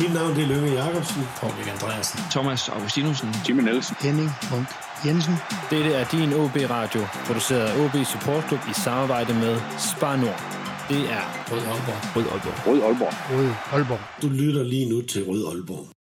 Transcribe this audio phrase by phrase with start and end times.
[0.00, 1.22] Mit navn det er Lønge Jacobsen.
[1.40, 2.20] Paul Andreasen.
[2.30, 3.28] Thomas Augustinusen.
[3.48, 3.96] Jimmy Nielsen.
[4.00, 4.68] Henning Munk
[5.06, 5.34] Jensen.
[5.70, 10.40] Dette er din OB Radio, produceret af OB Support Club i samarbejde med Spar Nord.
[10.88, 12.16] Det er Rød Aalborg.
[12.16, 12.66] Rød Aalborg.
[12.66, 13.14] Rød Aalborg.
[13.32, 14.00] Rød Aalborg.
[14.22, 15.99] Du lytter lige nu til Rød Aalborg.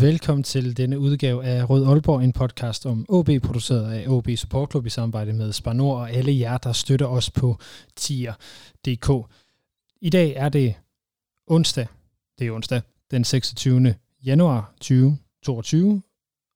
[0.00, 4.70] Velkommen til denne udgave af Rød Aalborg, en podcast om OB, produceret af OB Support
[4.70, 7.58] Club i samarbejde med Spanor og alle jer, der støtter os på
[7.96, 9.32] tier.dk.
[10.00, 10.74] I dag er det
[11.46, 11.86] onsdag,
[12.38, 12.80] det er onsdag,
[13.10, 13.94] den 26.
[14.24, 16.02] januar 2022,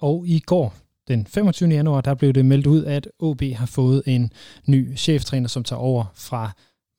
[0.01, 0.74] og i går,
[1.09, 1.68] den 25.
[1.68, 4.32] januar, der blev det meldt ud, at OB har fået en
[4.66, 6.51] ny cheftræner, som tager over fra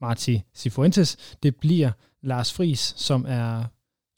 [0.02, 1.18] Marti Sifuentes.
[1.44, 1.92] Det bliver
[2.24, 3.64] Lars Fris, som er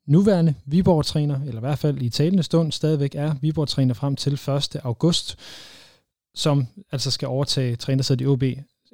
[0.08, 4.76] nuværende Viborg-træner, eller i hvert fald i talende stund stadigvæk er Viborg-træner frem til 1.
[4.84, 5.38] august,
[6.36, 8.44] som altså skal overtage trænersædet i OB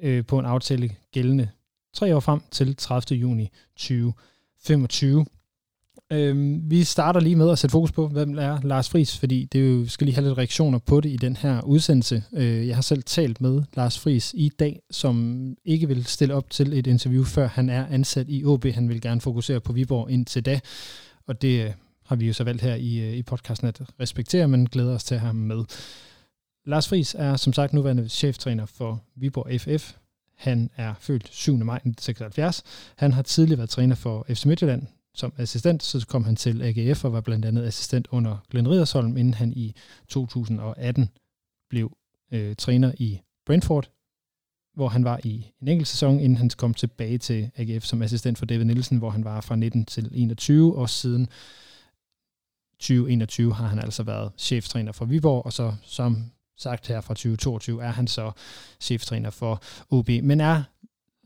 [0.02, 1.50] øh, på en aftale gældende
[1.94, 3.20] tre år frem til 30.
[3.20, 5.26] juni 2025.
[6.12, 9.60] Øhm, vi starter lige med at sætte fokus på, hvem er Lars Friis, fordi det
[9.60, 12.24] jo, skal lige have lidt reaktioner på det i den her udsendelse.
[12.34, 16.50] Øh, jeg har selv talt med Lars Friis i dag, som ikke vil stille op
[16.50, 18.66] til et interview, før han er ansat i OB.
[18.66, 20.60] Han vil gerne fokusere på Viborg indtil da,
[21.28, 21.72] og det øh,
[22.06, 25.04] har vi jo så valgt her i, øh, i podcasten at respektere, men glæder os
[25.04, 25.64] til at have ham med.
[26.66, 29.94] Lars Friis er som sagt nuværende cheftræner for Viborg FF.
[30.38, 31.58] Han er født 7.
[31.58, 32.64] maj 1976.
[32.96, 37.06] Han har tidligere været træner for FC Midtjylland, som assistent, så kom han til AGF
[37.06, 39.76] og var blandt andet assistent under Glenn Ridersholm, inden han i
[40.08, 41.10] 2018
[41.70, 41.98] blev
[42.32, 43.92] øh, træner i Brentford,
[44.74, 48.38] hvor han var i en enkelt sæson, inden han kom tilbage til AGF som assistent
[48.38, 51.28] for David Nielsen, hvor han var fra 19 til 21, og siden
[52.80, 57.84] 2021 har han altså været cheftræner for Viborg, og så som sagt her fra 2022
[57.84, 58.32] er han så
[58.80, 60.10] cheftræner for OB.
[60.10, 60.64] Men er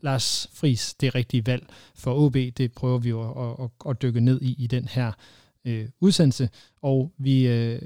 [0.06, 2.34] Lars Friis det rigtige valg for OB?
[2.34, 5.12] Det prøver vi jo at, at, at dykke ned i i den her
[5.64, 6.48] øh, udsendelse,
[6.82, 7.82] og vi øh,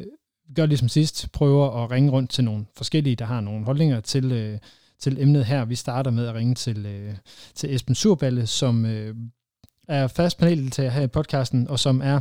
[0.56, 4.32] gør ligesom sidst, prøver at ringe rundt til nogle forskellige, der har nogle holdninger til,
[4.32, 4.58] øh,
[4.98, 5.64] til emnet her.
[5.64, 7.14] Vi starter med at ringe til, øh,
[7.54, 9.14] til Esben Surballe, som øh,
[9.88, 12.20] er fast paneldeltager her i podcasten, og som er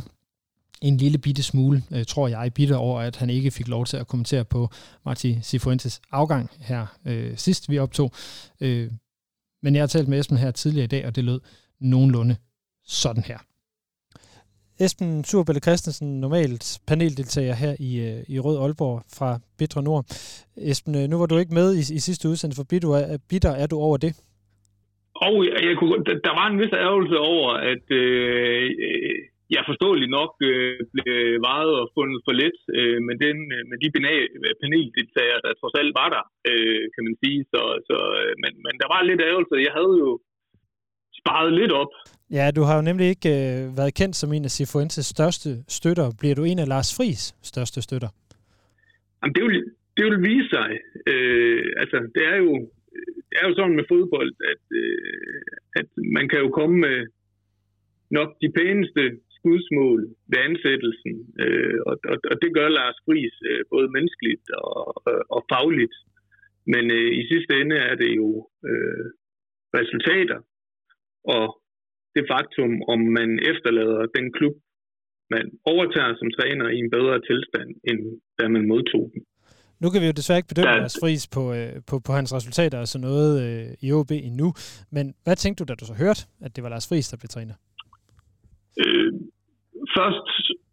[0.82, 3.96] en lille bitte smule, øh, tror jeg, bitter over, at han ikke fik lov til
[3.96, 4.70] at kommentere på
[5.04, 8.12] Marti Sifuentes afgang her øh, sidst vi optog.
[8.60, 8.90] Øh,
[9.62, 11.40] men jeg har talt med Esben her tidligere i dag, og det lød
[11.80, 12.36] nogenlunde
[12.84, 13.38] sådan her.
[14.84, 20.04] Esben Surbælle Christensen, normalt paneldeltager her i, øh, i Rød Aalborg fra Bitre Nord.
[20.56, 22.88] Esben, øh, nu var du ikke med i, i sidste udsendelse for Bitter.
[22.94, 24.12] Er, bitter, er du over det?
[25.14, 28.70] Og jeg, jeg kunne, der var en vis ærgelse over, at øh,
[29.54, 31.14] jeg forståeligt nok øh, blev
[31.48, 33.36] vejet og fundet for lidt øh, med, den,
[33.70, 33.88] med de
[34.62, 37.40] paneldeltager, der trods alt var der, øh, kan man sige.
[37.52, 37.96] Så, så,
[38.42, 39.66] men, men der var lidt ærgelse.
[39.68, 40.10] Jeg havde jo
[41.20, 41.92] sparet lidt op.
[42.38, 46.06] Ja, du har jo nemlig ikke øh, været kendt som en af Cifuentes største støtter.
[46.20, 47.22] Bliver du en af Lars Friis
[47.52, 48.10] største støtter?
[49.18, 49.56] Jamen, det, vil,
[49.96, 50.70] det vil vise sig.
[51.12, 52.52] Øh, altså, det er jo
[53.28, 55.42] det er jo sådan med fodbold, at, øh,
[55.80, 56.98] at man kan jo komme med
[58.10, 59.02] nok de pæneste
[59.40, 64.78] skudsmål ved ansættelsen, øh, og, og, og det gør Lars Friis øh, både menneskeligt og,
[65.08, 65.96] og, og fagligt.
[66.72, 68.28] Men øh, i sidste ende er det jo
[68.70, 69.06] øh,
[69.78, 70.40] resultater
[71.36, 71.44] og
[72.14, 74.56] det faktum, om man efterlader den klub,
[75.34, 78.00] man overtager som træner i en bedre tilstand, end
[78.38, 79.22] da man modtog den.
[79.82, 82.78] Nu kan vi jo desværre ikke bedømme Lars Friis på, øh, på, på hans resultater
[82.78, 84.48] og sådan noget øh, i OB endnu.
[84.90, 87.28] Men hvad tænkte du, da du så hørte, at det var Lars Friis, der blev
[87.28, 87.54] træner?
[88.82, 89.09] Øh,
[89.96, 90.28] først,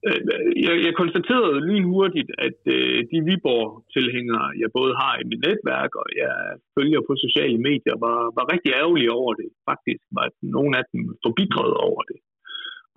[0.08, 0.22] øh,
[0.66, 5.92] jeg, jeg konstaterede lige hurtigt, at øh, de Viborg-tilhængere, jeg både har i mit netværk,
[6.02, 6.36] og jeg
[6.76, 9.50] følger på sociale medier, var, var rigtig ærgerlige over det.
[9.70, 12.20] Faktisk var nogle af dem forbitrede over det.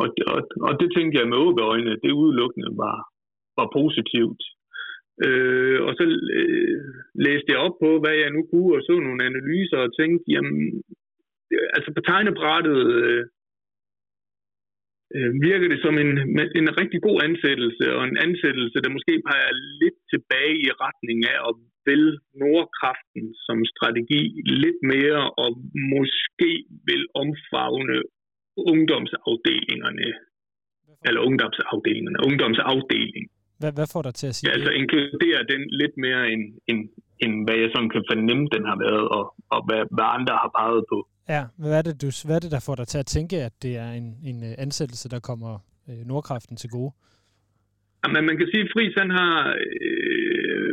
[0.00, 2.96] Og, og, og det tænkte jeg med åbne øjne, det udelukkende var,
[3.58, 4.42] var positivt.
[5.26, 6.04] Øh, og så
[6.38, 6.78] øh,
[7.26, 10.58] læste jeg op på, hvad jeg nu kunne, og så nogle analyser og tænkte, jamen,
[11.76, 13.22] altså på tegnebrættet øh,
[15.16, 16.10] øh, virker det som en,
[16.60, 21.38] en rigtig god ansættelse, og en ansættelse, der måske peger lidt tilbage i retning af
[21.48, 21.54] at
[21.88, 24.22] vælge Nordkraften som strategi
[24.64, 25.50] lidt mere, og
[25.94, 26.52] måske
[26.88, 27.96] vil omfavne
[28.72, 30.08] ungdomsafdelingerne,
[31.06, 33.26] eller ungdomsafdelingerne, ungdomsafdeling.
[33.60, 36.80] Hvad, hvad får dig til at sige ja, altså inkludere den lidt mere end, end,
[37.24, 39.24] end hvad jeg sådan kan fornemme, den har været, og,
[39.54, 40.98] og hvad, hvad andre har peget på.
[41.34, 43.54] Ja, hvad er, det, du, hvad er det, der får dig til at tænke, at
[43.64, 45.52] det er en, en øh, ansættelse, der kommer
[45.88, 46.92] øh, Nordkraften til gode?
[48.14, 49.36] Men man kan sige, at Friis han har,
[49.66, 50.72] øh,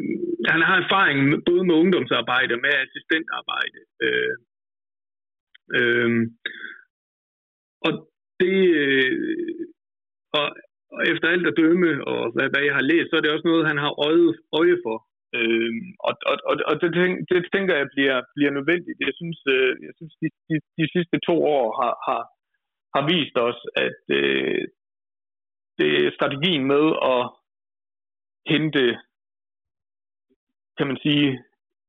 [0.53, 3.79] han har erfaring med, både med ungdomsarbejde og med assistentarbejde.
[4.05, 4.33] Øh,
[5.77, 6.09] øh,
[7.85, 7.91] og
[8.41, 9.13] det, øh,
[10.39, 10.47] og,
[10.95, 13.47] og efter alt at dømme, og hvad, hvad jeg har læst, så er det også
[13.47, 14.97] noget, han har øje, øje for.
[15.35, 15.71] Øh,
[16.07, 16.89] og og, og, og det,
[17.31, 18.99] det tænker jeg bliver, bliver nødvendigt.
[19.07, 22.21] Jeg synes, øh, jeg synes de, de, de sidste to år har, har,
[22.95, 24.63] har vist os, at øh,
[25.79, 27.21] det er strategien med at
[28.51, 28.83] hente,
[30.77, 31.27] kan man sige,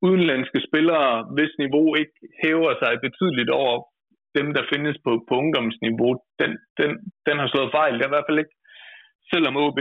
[0.03, 3.77] udenlandske spillere, hvis niveau ikke hæver sig betydeligt over
[4.39, 6.91] dem, der findes på, på ungdomsniveau, den, den,
[7.27, 7.95] den har slået fejl.
[7.95, 8.57] Det er i hvert fald ikke,
[9.33, 9.79] selvom OB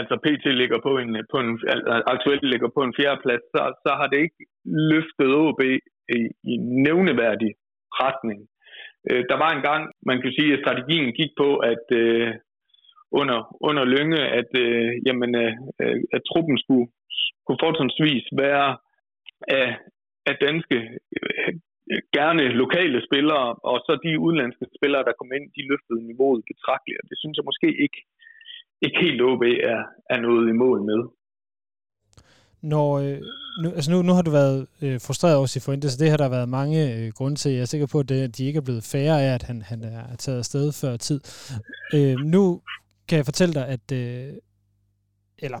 [0.00, 1.50] altså PT ligger på en, på en
[2.14, 4.42] aktuelt ligger på en fjerdeplads, så, så har det ikke
[4.92, 5.60] løftet OB
[6.18, 6.22] i,
[6.52, 6.54] i
[6.86, 7.50] nævneværdig
[8.02, 8.40] retning.
[9.10, 12.34] Øh, der var en gang, man kan sige, at strategien gik på, at øh,
[13.20, 15.52] under, under Lønge, at, øh, jamen, øh,
[15.82, 16.86] øh at truppen skulle,
[17.40, 18.68] skulle fortrinsvis være
[19.58, 19.68] af,
[20.30, 20.78] af danske,
[21.16, 21.52] øh,
[22.18, 27.10] gerne lokale spillere, og så de udenlandske spillere, der kom ind, de løftede niveauet betragteligt.
[27.10, 28.00] Det synes jeg måske ikke,
[28.82, 31.00] ikke helt OB er, er noget i mål med.
[32.62, 33.20] Når, øh,
[33.62, 36.28] nu, altså nu, nu har du været øh, frustreret over Sifuentes, så det har der
[36.28, 37.52] været mange øh, grunde til.
[37.52, 39.62] Jeg er sikker på, at, det, at de ikke er blevet færre af, at han,
[39.62, 41.20] han er taget afsted før tid.
[41.94, 42.62] Øh, nu
[43.08, 44.32] kan jeg fortælle dig, at øh,
[45.38, 45.58] eller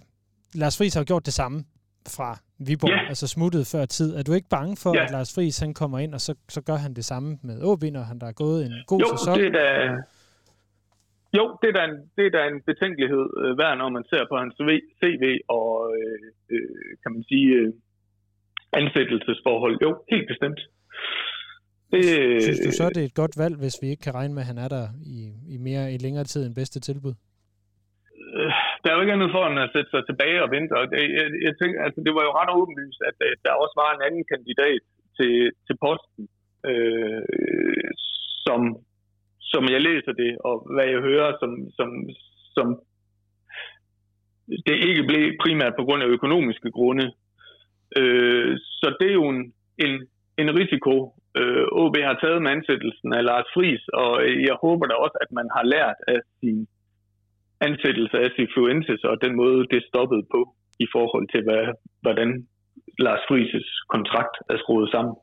[0.54, 1.64] Lars Friis har gjort det samme
[2.08, 3.08] fra Viborg, yeah.
[3.08, 4.16] altså smuttet før tid.
[4.16, 5.04] Er du ikke bange for, yeah.
[5.04, 7.82] at Lars Friis han kommer ind, og så, så gør han det samme med OB,
[7.82, 9.38] når han der er gået en god jo, sæson?
[9.38, 9.96] Det er da,
[11.38, 14.24] jo, det er da en, det er da en betænkelighed øh, værd, når man ser
[14.30, 14.54] på hans
[15.00, 16.18] CV og, øh,
[16.54, 17.72] øh, kan man sige, øh,
[18.72, 19.78] ansættelsesforhold.
[19.82, 20.60] Jo, helt bestemt.
[21.92, 22.04] Det,
[22.42, 24.50] Synes du så, det er et godt valg, hvis vi ikke kan regne med, at
[24.52, 24.84] han er der
[25.16, 25.18] i,
[25.54, 27.14] i mere i længere tid end bedste tilbud?
[28.36, 30.72] Øh, der er jo ikke andet for end at sætte sig tilbage og vente.
[30.78, 33.74] Og det, jeg, jeg tænker, altså, det var jo ret åbenlyst, at, at der også
[33.82, 34.82] var en anden kandidat
[35.18, 35.34] til,
[35.66, 36.24] til posten,
[36.70, 37.90] øh,
[38.46, 38.60] som,
[39.52, 41.88] som jeg læser det, og hvad jeg hører, som, som,
[42.56, 42.66] som
[44.66, 47.06] det ikke blev primært på grund af økonomiske grunde.
[47.98, 49.42] Øh, så det er jo en,
[49.84, 49.92] en,
[50.42, 50.94] en risiko,
[51.38, 54.10] øh, OB har taget med ansættelsen af Lars Friis, og
[54.48, 56.58] jeg håber da også, at man har lært af sin
[57.60, 60.40] ansættelse af Cifuentes og den måde, det stoppede på
[60.84, 61.64] i forhold til, hvad,
[62.00, 62.28] hvordan
[62.98, 65.14] Lars Friis' kontrakt er skruet sammen.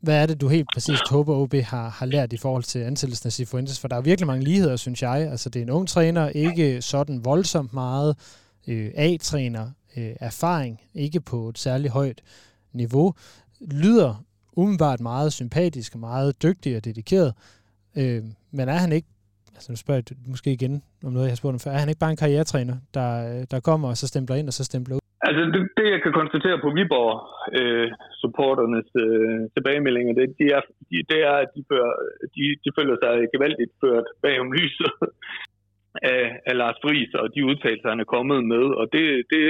[0.00, 3.26] Hvad er det, du helt præcist håber, OB har, har lært i forhold til ansættelsen
[3.26, 3.80] af Sifuentes?
[3.80, 5.30] For der er virkelig mange ligheder, synes jeg.
[5.30, 8.16] Altså, det er en ung træner, ikke sådan voldsomt meget
[8.66, 12.22] øh, A-træner, øh, erfaring, ikke på et særligt højt
[12.72, 13.14] niveau.
[13.60, 17.34] Lyder umiddelbart meget sympatisk meget dygtig og dedikeret.
[17.96, 19.08] Øh, men er han ikke
[19.58, 21.70] altså nu spørger jeg måske igen om noget, jeg har spurgt om før.
[21.70, 24.54] Er han ikke bare en karrieretræner, der, øh, der kommer og så stempler ind og
[24.54, 25.00] så stempler ud?
[25.26, 27.14] Altså det, det jeg kan konstatere på Viborg
[27.58, 31.86] øh, supporternes øh, tilbagemeldinger, det, de er, de, det er, at de, bør,
[32.34, 34.92] de, de føler sig gevaldigt ført bag om lyset
[36.14, 38.64] af, af Lars Friis og de udtalelser, han er kommet med.
[38.80, 39.42] Og det, det,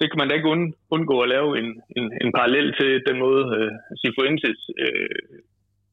[0.00, 3.18] det kan man da ikke und, undgå at lave en, en, en parallel til den
[3.18, 5.38] måde, øh, Sifuentes øh,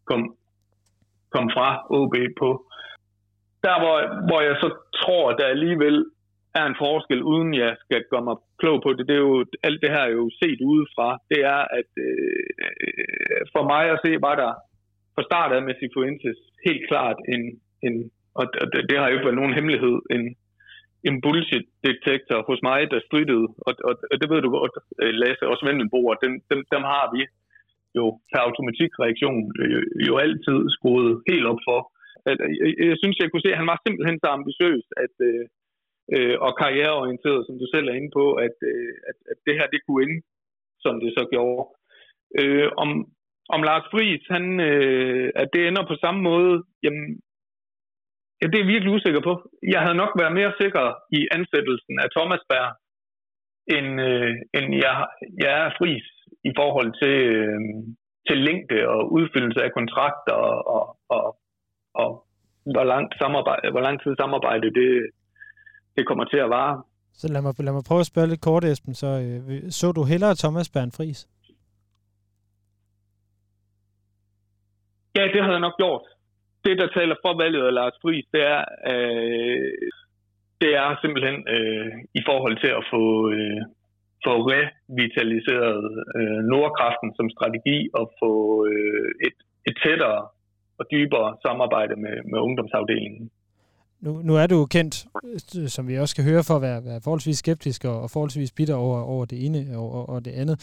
[0.06, 0.22] kom,
[1.34, 2.50] kom fra OB på.
[3.64, 3.96] Der, hvor,
[4.28, 4.70] hvor jeg så
[5.02, 6.06] tror, der alligevel
[6.56, 9.82] er en forskel, uden jeg skal gøre mig klog på det, det er jo, alt
[9.84, 14.36] det her er jo set udefra, det er, at øh, for mig at se, var
[14.42, 14.52] der
[15.16, 17.44] fra start af med Sifuentes helt klart en,
[17.88, 20.24] en og det, det har jo ikke været nogen hemmelighed, en,
[21.08, 25.44] en bullshit-detektor hos mig, der strittede, og, og, og det ved du godt, øh, Lasse,
[25.52, 27.22] også Vendelbo, dem, dem, dem har vi
[27.98, 31.80] jo per automatikreaktion jo, øh, jo altid skruet helt op for.
[32.30, 35.16] At, øh, jeg, jeg synes, jeg kunne se, at han var simpelthen så ambitiøs at,
[35.30, 35.44] øh,
[36.16, 39.68] øh, og karriereorienteret, som du selv er inde på, at, øh, at, at det her
[39.74, 40.20] det kunne ende,
[40.84, 41.64] som det så gjorde.
[42.40, 42.90] Øh, om,
[43.56, 47.08] om Lars Friis, han, øh, at det ender på samme måde, jamen,
[48.40, 49.34] ja, det er jeg virkelig usikker på.
[49.74, 50.86] Jeg havde nok været mere sikker
[51.18, 52.72] i ansættelsen af Thomas Berg,
[53.78, 54.96] end, øh, end jeg,
[55.44, 56.08] jeg er Friis
[56.50, 57.62] i forhold til, øh,
[58.28, 61.24] til længde og udfyldelse af kontrakter og, og, og,
[61.94, 62.10] og
[62.74, 64.92] hvor, langt samarbejde, hvor lang tid samarbejde det,
[65.96, 66.84] det kommer til at vare.
[67.14, 68.94] Så lad mig, lad mig prøve at spørge lidt kort, Esben.
[68.94, 71.28] Så, øh, så du hellere Thomas Bern Friis?
[75.18, 76.06] Ja, det havde jeg nok gjort.
[76.66, 79.72] Det, der taler for valget af Lars Friis, det er, øh,
[80.62, 83.04] det er simpelthen øh, i forhold til at få,
[83.36, 83.62] øh,
[84.26, 85.84] få revitaliseret
[86.18, 88.32] øh, Nordkraften som strategi og få
[88.72, 89.38] øh, et,
[89.70, 90.22] et tættere
[90.80, 93.32] og dybere samarbejde med, med ungdomsafdelingen.
[94.02, 95.06] Nu, nu er du kendt,
[95.58, 98.52] øh, som vi også skal høre, for at være, være forholdsvis skeptisk og, og forholdsvis
[98.52, 100.58] bitter over, over det ene og, og, og det andet.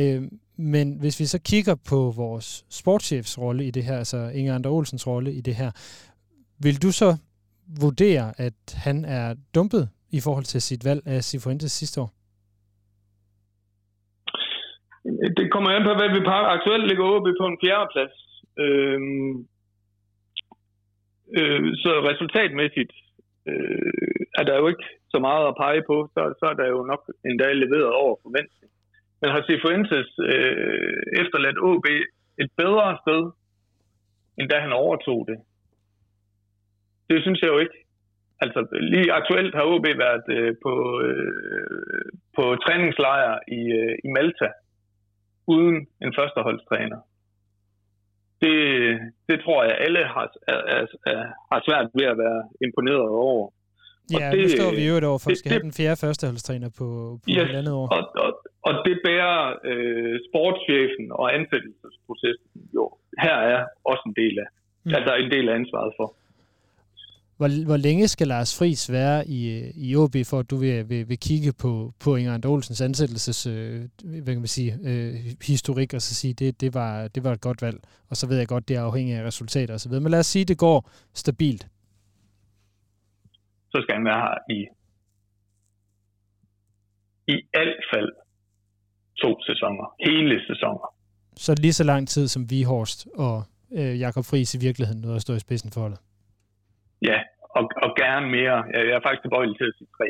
[0.00, 0.22] Øh,
[0.56, 4.70] men hvis vi så kigger på vores sportschefs rolle i det her, altså Inger Ander
[4.70, 5.70] Olsens rolle i det her,
[6.64, 7.10] vil du så
[7.80, 12.10] vurdere, at han er dumpet i forhold til sit valg af Sifuentes sidste år?
[15.38, 16.20] Det kommer an på, hvad vi
[16.56, 18.14] aktuelt ligger oppe på en fjerdeplads.
[18.64, 19.46] Øhm,
[21.38, 22.92] øh, så resultatmæssigt
[23.50, 25.96] øh, er der jo ikke så meget at pege på.
[26.14, 28.70] Så, så er der jo nok endda leveret over forventning.
[29.20, 31.86] Men har Cifuentes øh, efterladt OB
[32.42, 33.22] et bedre sted,
[34.38, 35.38] end da han overtog det?
[37.10, 37.78] Det synes jeg jo ikke.
[38.40, 44.48] Altså lige aktuelt har OB været øh, på, øh, på træningslejr i, øh, i Malta,
[45.46, 47.00] uden en førsteholdstræner.
[48.42, 48.54] Det,
[49.28, 50.60] det tror jeg, alle har, er,
[51.12, 53.44] er, har svært ved at være imponeret over.
[54.12, 55.74] Ja, og det, nu står vi jo et år for at skal det, have den
[55.80, 56.88] fjerde førsteholdstræner på,
[57.22, 57.86] på yes, et andet år.
[57.96, 58.30] Og, og,
[58.68, 59.38] og det bærer
[59.70, 62.84] øh, sportschefen og ansættelsesprocessen jo.
[63.24, 64.48] Her er også en del af,
[64.84, 64.94] mm.
[64.98, 66.08] altså en del af ansvaret for.
[67.42, 69.40] Hvor, hvor længe skal Lars Friis være i,
[69.86, 73.80] i OB, for at du vil, vil, vil kigge på, på Inger Olsens ansættelses øh,
[74.22, 75.14] hvad kan man sige, øh,
[75.52, 77.78] historik, og så sige, det, det, var, det var et godt valg.
[78.10, 79.92] Og så ved jeg godt, det er afhængigt af resultater osv.
[79.92, 81.68] Men lad os sige, det går stabilt.
[83.72, 84.58] Så skal han være her i
[87.34, 88.10] i alt fald
[89.22, 89.86] to sæsoner.
[90.08, 90.94] Hele sæsoner.
[91.36, 95.22] Så lige så lang tid som Vihorst og øh, Jakob Friis i virkeligheden nåede at
[95.22, 95.98] stå i spidsen for holdet?
[97.02, 97.18] Ja,
[97.56, 98.56] og, og gerne mere.
[98.88, 100.06] Jeg er faktisk tilbøjelig til at sige tre.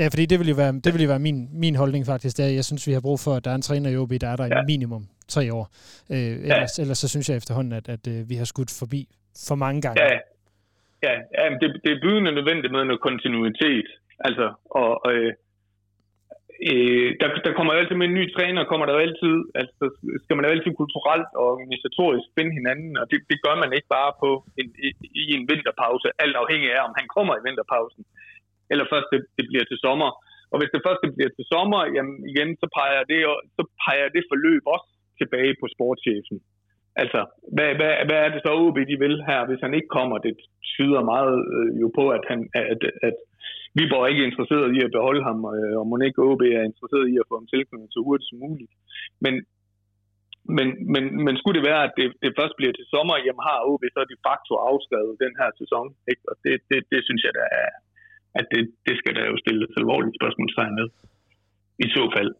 [0.00, 2.36] Ja, fordi det vil jo være, det vil jo være min, min holdning faktisk.
[2.36, 4.12] Det er, jeg synes, vi har brug for, at der er en træner i OB,
[4.20, 4.60] der er der ja.
[4.60, 5.64] i minimum tre år.
[6.14, 6.82] Øh, ellers, ja.
[6.82, 9.00] ellers så synes jeg efterhånden, at, at, at øh, vi har skudt forbi
[9.48, 10.02] for mange gange.
[10.02, 10.18] Ja,
[11.06, 13.88] ja, ja det, det er bydende nødvendigt med noget kontinuitet.
[14.26, 14.46] Altså,
[14.80, 15.32] og, øh,
[16.70, 19.84] øh, der, der kommer jo altid med en ny træner, kommer der jo altid, altså
[20.24, 23.90] skal man jo altid kulturelt og organisatorisk finde hinanden, og det, det gør man ikke
[23.98, 24.30] bare på
[24.60, 24.88] en, i,
[25.22, 28.02] i en vinterpause, alt afhængig af, om han kommer i vinterpausen,
[28.72, 30.10] eller først det, det bliver til sommer.
[30.52, 33.20] Og hvis det først det bliver til sommer, jamen igen, så peger det,
[33.56, 34.88] så peger det forløb også
[35.20, 36.36] tilbage på sportschefen.
[37.02, 37.20] Altså,
[37.56, 40.16] hvad, hvad, hvad er det så OB, de vil her, hvis han ikke kommer?
[40.26, 40.34] Det
[40.74, 42.40] tyder meget øh, jo på, at, han,
[42.72, 43.16] at, at
[43.76, 47.16] Viborg er ikke interesseret i at beholde ham, øh, og Monique OB er interesseret i
[47.20, 48.72] at få ham tilknyttet så hurtigt som muligt.
[49.24, 49.34] Men,
[50.56, 53.58] men, men, men skulle det være, at det, det først bliver til sommer, jamen har
[53.70, 55.86] OB så de facto afskrevet den her sæson.
[56.10, 56.22] Ikke?
[56.30, 57.70] Og det, det, det synes jeg, der er,
[58.38, 60.88] at det, det skal der jo stilles alvorligt spørgsmålstegn med.
[61.84, 62.30] I så fald.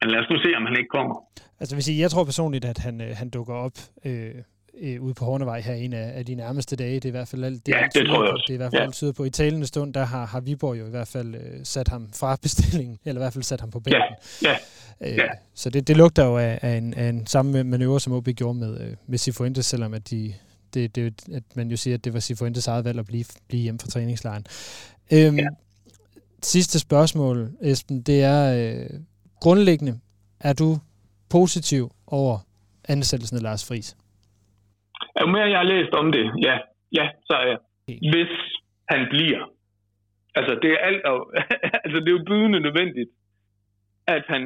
[0.00, 1.16] Men lad os nu se, om han ikke kommer.
[1.60, 3.76] Altså, hvis jeg tror personligt, at han, øh, han dukker op
[4.08, 4.34] øh,
[4.80, 6.94] øh, ude på Hornevej her en af, af de nærmeste dage.
[6.94, 8.44] Det er i hvert fald alt, det, ja, det tror jeg også.
[8.46, 8.90] Det er i hvert fald ja.
[8.90, 9.24] tyder på.
[9.24, 12.36] I talende stund, der har, har Viborg jo i hvert fald øh, sat ham fra
[12.42, 14.02] bestillingen, eller i hvert fald sat ham på bænken.
[14.42, 14.56] Ja, ja.
[15.10, 15.28] Øh, ja.
[15.54, 18.58] Så det, det lugter jo af, af, en, af en samme manøvre, som OB gjorde
[18.58, 20.34] med, øh, med Cifuentes, selvom at, de,
[20.74, 23.62] det, det, at man jo siger, at det var Cifuentes eget valg at blive, blive
[23.62, 24.46] hjemme fra træningslejren.
[25.12, 25.46] Øhm, ja.
[26.42, 29.00] Sidste spørgsmål, Esben, det er øh,
[29.40, 29.98] grundlæggende,
[30.40, 30.78] er du
[31.28, 32.38] positiv over
[32.84, 33.96] ansættelsen af Lars Friis?
[35.20, 36.56] Jo mere jeg har læst om det, ja,
[36.98, 37.58] ja, så er jeg.
[38.12, 38.32] Hvis
[38.92, 39.42] han bliver.
[40.34, 41.02] Altså, det er, alt,
[41.84, 43.10] altså, det er jo bydende nødvendigt,
[44.06, 44.42] at han,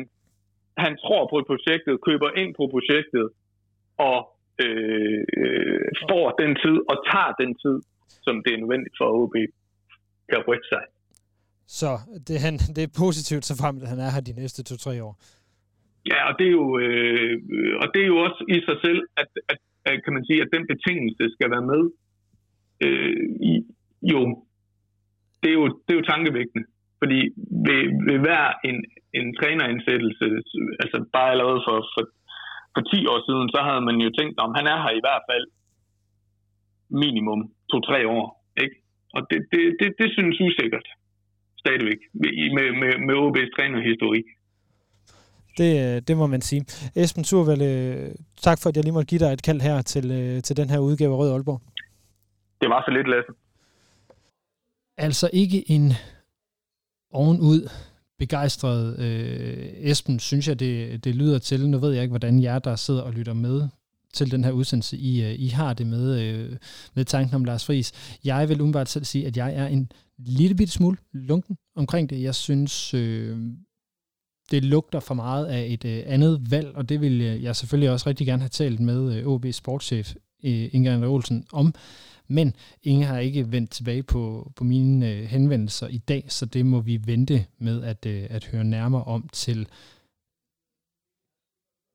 [0.84, 3.26] han tror på projektet, køber ind på projektet,
[3.98, 4.18] og
[4.64, 5.22] øh,
[6.10, 7.76] får den tid, og tager den tid,
[8.26, 9.36] som det er nødvendigt for OB
[10.30, 10.84] kan rykke sig.
[11.66, 11.90] Så
[12.28, 15.14] det, han, det er positivt, så frem at han er her de næste to-tre år?
[16.12, 17.34] Ja, og det er jo, øh,
[17.82, 19.58] og det er jo også i sig selv, at, at
[20.04, 21.82] kan man sige, at den betingelse skal være med.
[22.84, 23.16] Øh,
[23.50, 23.52] i,
[24.12, 24.20] jo,
[25.42, 26.64] det er jo, det er jo tankevækkende.
[27.00, 27.18] Fordi
[27.66, 28.76] ved, ved hver en,
[29.18, 30.26] en træneransættelse,
[30.82, 32.04] altså bare allerede for, for,
[32.74, 35.24] for 10 år siden, så havde man jo tænkt, om han er her i hvert
[35.30, 35.46] fald
[37.02, 37.40] minimum
[37.72, 38.26] 2-3 år.
[38.64, 38.76] Ikke?
[39.16, 40.88] Og det, det, det, det synes usikkert
[41.62, 42.00] stadigvæk
[42.56, 44.26] med, med, med OB's trænerhistorik.
[45.58, 46.64] Det, øh, det må man sige.
[46.94, 50.10] Esben Survel, øh, tak for, at jeg lige måtte give dig et kald her til,
[50.10, 51.60] øh, til den her udgave af Rød Aalborg.
[52.60, 53.32] Det var så lidt, Lasse.
[54.96, 55.92] Altså ikke en
[57.10, 57.68] ovenud
[58.18, 61.70] begejstret øh, Esben, synes jeg, det, det lyder til.
[61.70, 63.68] Nu ved jeg ikke, hvordan jer, der sidder og lytter med
[64.12, 66.56] til den her udsendelse, I, I har det med, øh,
[66.94, 68.18] med tanken om Lars Friis.
[68.24, 72.22] Jeg vil umiddelbart selv sige, at jeg er en lille bitte smule lunken omkring det.
[72.22, 73.38] Jeg synes, øh,
[74.50, 77.90] det lugter for meget af et øh, andet valg, og det vil øh, jeg selvfølgelig
[77.90, 81.74] også rigtig gerne have talt med øh, OB sportschef øh, Inge Olsen om.
[82.28, 86.66] Men Inge har ikke vendt tilbage på, på mine øh, henvendelser i dag, så det
[86.66, 89.66] må vi vente med at, øh, at høre nærmere om til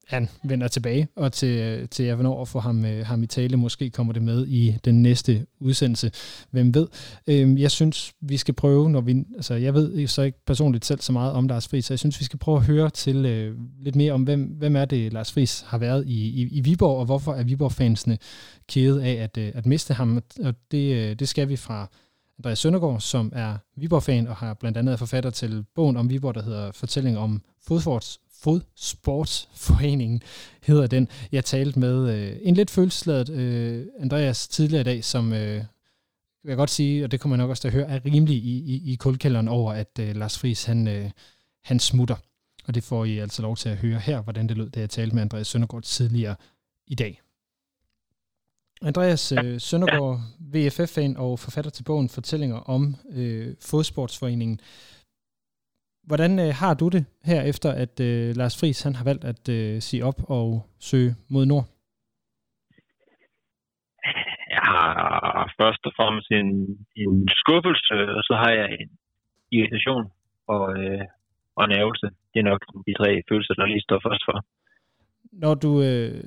[0.09, 3.57] han vender tilbage, og til, til jeg hvornår få ham, øh, ham i tale.
[3.57, 6.11] Måske kommer det med i den næste udsendelse.
[6.51, 6.87] Hvem ved?
[7.27, 9.23] Øh, jeg synes, vi skal prøve, når vi...
[9.35, 12.19] Altså, jeg ved så ikke personligt selv så meget om Lars Friis, så jeg synes,
[12.19, 15.31] vi skal prøve at høre til øh, lidt mere om, hvem, hvem er det, Lars
[15.31, 18.17] Friis har været i, i, i Viborg, og hvorfor er Viborg-fansene
[18.67, 20.21] kede af at, øh, at miste ham.
[20.43, 21.87] Og det, øh, det skal vi fra
[22.39, 26.43] Andreas Søndergaard, som er Viborg-fan og har blandt andet forfatter til bogen om Viborg, der
[26.43, 30.21] hedder Fortælling om fodforts, Fodsportsforeningen
[30.63, 31.07] hedder den.
[31.31, 35.63] Jeg talte med øh, en lidt følelsesladet øh, Andreas tidligere i dag, som øh,
[36.43, 38.35] vil jeg godt sige, og det kommer man nok også til at høre, er rimelig
[38.35, 41.11] i, i, i kuldkælderen over, at øh, Lars Friis han, øh,
[41.63, 42.15] han smutter.
[42.67, 44.89] Og det får I altså lov til at høre her, hvordan det lød, da jeg
[44.89, 46.35] talte med Andreas Søndergaard tidligere
[46.87, 47.21] i dag.
[48.81, 54.59] Andreas øh, Søndergaard, VFF-fan og forfatter til bogen Fortællinger om øh, Fodsportsforeningen.
[56.09, 59.43] Hvordan øh, har du det her efter, at øh, Lars Friis han har valgt at
[59.57, 60.47] øh, sige op og
[60.89, 61.65] søge mod nord?
[64.55, 66.49] Jeg har først og fremmest en,
[67.03, 68.89] en skuffelse, og så har jeg en
[69.51, 70.05] irritation
[70.53, 71.03] og, øh,
[71.57, 72.07] og en ærgelse.
[72.31, 74.37] Det er nok de tre følelser, der lige står først for.
[75.43, 76.23] Når du øh,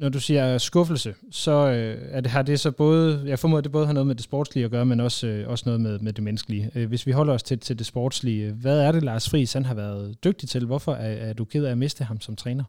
[0.00, 3.64] når du siger skuffelse, så øh, er det, har det så både, jeg formoder, at
[3.64, 5.98] det både har noget med det sportslige at gøre, men også, øh, også noget med,
[5.98, 6.64] med det menneskelige.
[6.76, 9.52] Øh, hvis vi holder os til, til det sportslige, øh, hvad er det, Lars Friis
[9.52, 10.66] han har været dygtig til?
[10.66, 12.64] Hvorfor er, er du ked af at miste ham som træner?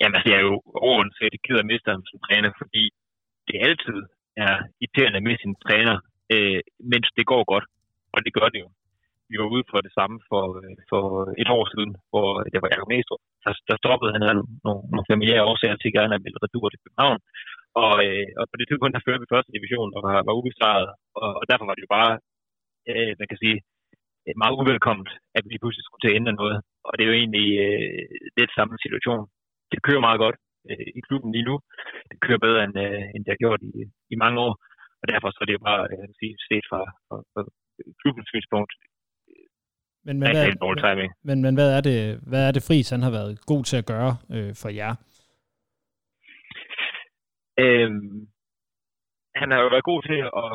[0.00, 1.14] Jamen, altså, jeg er jo overordnet
[1.46, 2.84] ked af at miste ham som træner, fordi
[3.48, 3.98] det altid
[4.44, 5.96] er irriterende at miste sin træner,
[6.34, 6.60] øh,
[6.92, 7.66] mens det går godt.
[8.14, 8.68] Og det gør det jo
[9.30, 11.04] vi var ude for det samme for, øh, for
[11.42, 13.22] et år siden, hvor det var Jacob Næstrup.
[13.44, 14.22] Der, der stoppede han
[14.66, 17.18] nogle, nogle familiære årsager til gerne at ville retur til København.
[17.84, 20.88] Og, øh, og på det tidspunkt, der førte vi første division og var, var ubesejret.
[21.20, 22.12] Og, og, derfor var det jo bare,
[22.90, 23.58] øh, man kan sige,
[24.42, 26.58] meget uvelkomt, at vi pludselig skulle til at ændre noget.
[26.86, 28.04] Og det er jo egentlig øh,
[28.38, 29.22] lidt samme situation.
[29.72, 30.36] Det kører meget godt
[30.70, 31.56] øh, i klubben lige nu.
[32.10, 33.72] Det kører bedre, end, øh, end det har gjort i,
[34.14, 34.54] i mange år.
[35.00, 37.42] Og derfor så er det jo bare, øh, jeg kan sige, set fra, fra, fra
[38.00, 38.72] klubbens synspunkt,
[40.06, 40.46] men, men, hvad,
[40.96, 41.98] men, men, men hvad er det,
[42.30, 44.92] hvad er det Friis, han har været god til at gøre øh, for jer?
[47.64, 48.16] Øhm,
[49.40, 50.50] han har jo været god til at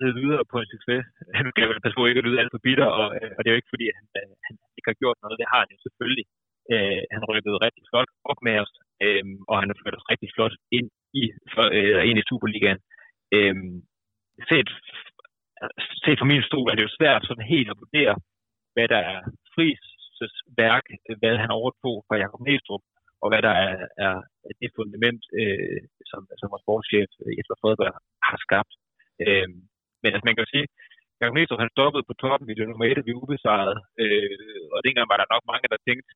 [0.00, 1.02] lede videre på en succes.
[1.38, 3.48] Han skal vel passe på ikke at lyde alt for bitter, og, øh, og det
[3.48, 5.40] er jo ikke fordi, at han, øh, han ikke har gjort noget.
[5.40, 6.26] Det har han jo selvfølgelig.
[6.72, 8.72] Øh, han rykkede rigtig flot op med os,
[9.04, 10.88] øh, og han har ført os rigtig flot ind
[11.20, 11.22] i,
[11.54, 12.80] for, øh, ind i Superligaen.
[13.36, 13.56] Øh,
[14.50, 14.68] set,
[16.04, 18.14] set fra min stol er det jo svært sådan helt at vurdere,
[18.74, 19.20] hvad der er
[19.52, 19.92] Friis'
[20.62, 20.86] værk,
[21.20, 22.84] hvad han overtog fra Jacob Næstrup,
[23.22, 23.74] og hvad der er,
[24.06, 24.16] er
[24.60, 27.94] det fundament, øh, som, som vores sportschef øh, Jesper Fredberg
[28.28, 28.72] har skabt.
[29.24, 29.48] Øh,
[30.02, 30.66] men altså, man kan jo sige,
[31.18, 35.06] Jacob Næstrup han stoppede på toppen i det nummer 1, vi ubesejret, øh, og dengang
[35.12, 36.10] var der nok mange, der tænkte,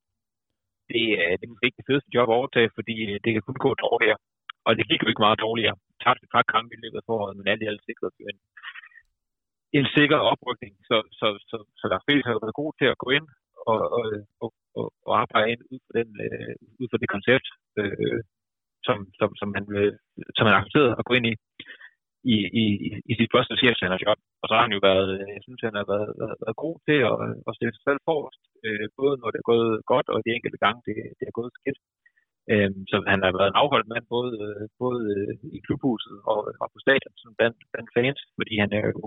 [0.91, 1.03] det,
[1.37, 3.71] det er måske ikke det fedeste job at overtage, fordi øh, det kan kun gå
[3.85, 4.19] dårligere.
[4.67, 5.75] Og det gik jo ikke meget dårligere.
[6.03, 8.37] Tabte et par kampe i løbet af foråret, men alt i alt sikkert en,
[9.77, 10.73] en sikker oprykning.
[10.89, 13.27] Så, så, så, så Lars Friis har været god til at gå ind
[13.71, 14.03] og, og,
[14.43, 14.49] og,
[15.07, 17.47] og, arbejde ind ud for, den, øh, ud for det koncept,
[17.79, 18.19] øh,
[18.87, 19.93] som, som, som, han, øh,
[20.35, 21.35] som han accepteret at gå ind i
[22.33, 22.65] i, i,
[23.11, 24.19] i sit første chefstrænerjob.
[24.41, 26.75] Og så har han jo været, øh, jeg synes, han har været, været, været god
[26.87, 27.15] til at,
[27.47, 30.59] at stille sig selv forrest, øh, både når det er gået godt, og de enkelte
[30.65, 31.79] gange, det, det er gået skidt.
[32.51, 36.39] Øh, så han har været en afholdt mand, både, øh, både øh, i klubhuset og,
[36.61, 39.01] og på stadion, som blandt, blandt fans, fordi han er jo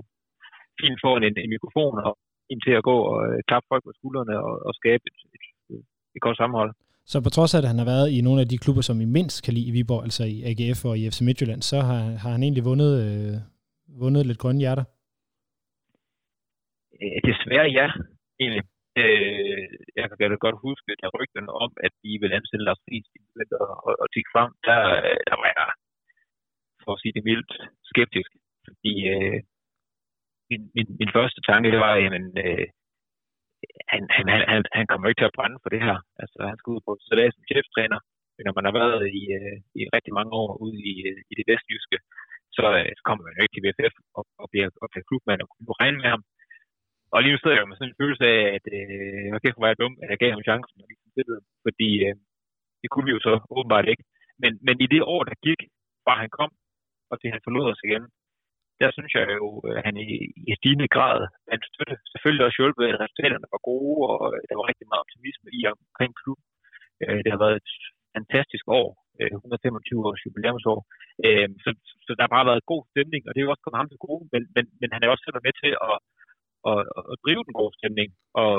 [0.81, 2.13] fint får en, en mikrofon og
[2.53, 5.45] ind til at gå og øh, klappe folk på skuldrene og, og skabe et, et,
[6.17, 6.73] et godt sammenhold.
[7.11, 9.09] Så på trods af, at han har været i nogle af de klubber, som I
[9.17, 12.31] mindst kan lide i Viborg, altså i AGF og i FC Midtjylland, så har, har
[12.35, 13.35] han egentlig vundet, øh,
[14.03, 14.87] vundet lidt grønne hjerter?
[17.03, 17.87] Øh, desværre ja,
[18.43, 18.65] egentlig.
[19.03, 19.65] Øh,
[19.99, 23.07] jeg kan godt huske, at jeg rygten om, at vi vil ansætte Lars Friis
[23.61, 24.81] og, og, og tikke frem, der,
[25.29, 25.71] der var jeg,
[26.83, 27.53] for at sige det mildt,
[27.91, 28.31] skeptisk.
[28.67, 29.39] Fordi øh,
[30.53, 32.67] min, min, min første tanke, det var, jamen, øh,
[33.93, 35.97] han, han, han, han kommer ikke til at brænde for det her.
[36.23, 38.01] Altså, han skal ud på salat som cheftræner.
[38.37, 41.35] Men når man har været i, øh, i rigtig mange år ude i, øh, i
[41.39, 41.99] det vestjyske,
[42.57, 45.41] så, øh, så kommer man jo ikke til VFF og, og bliver, og bliver klubmand
[45.45, 46.23] og kunne regne med ham.
[47.13, 49.73] Og lige nu sidder jeg med sådan en følelse af, at øh, kæft, hvor var
[49.73, 51.25] jeg dum, at jeg gav ham chancen, og ligesom det,
[51.67, 52.15] fordi øh,
[52.83, 54.05] det kunne vi jo så åbenbart ikke.
[54.43, 55.61] Men, men i det år, der gik,
[56.05, 56.51] fra han kom,
[57.11, 58.05] og til han forlod os igen,
[58.83, 60.11] der synes jeg jo, at han i,
[60.51, 61.19] i stigende grad
[61.53, 61.95] han støtte.
[62.13, 65.61] Selvfølgelig også hjulpet, at resultaterne var gode, og øh, der var rigtig meget optimisme i
[65.75, 66.47] omkring klubben.
[67.03, 67.73] Øh, det har været et
[68.17, 68.89] fantastisk år,
[69.21, 70.79] 125 års jubilæumsår.
[71.65, 71.71] Så,
[72.07, 74.05] så der har bare været god stemning, og det er jo også kommet ham til
[74.07, 75.97] gode, men, men, men han er også selv med til at,
[76.71, 76.81] at,
[77.13, 78.09] at drive den gode stemning.
[78.43, 78.55] Og,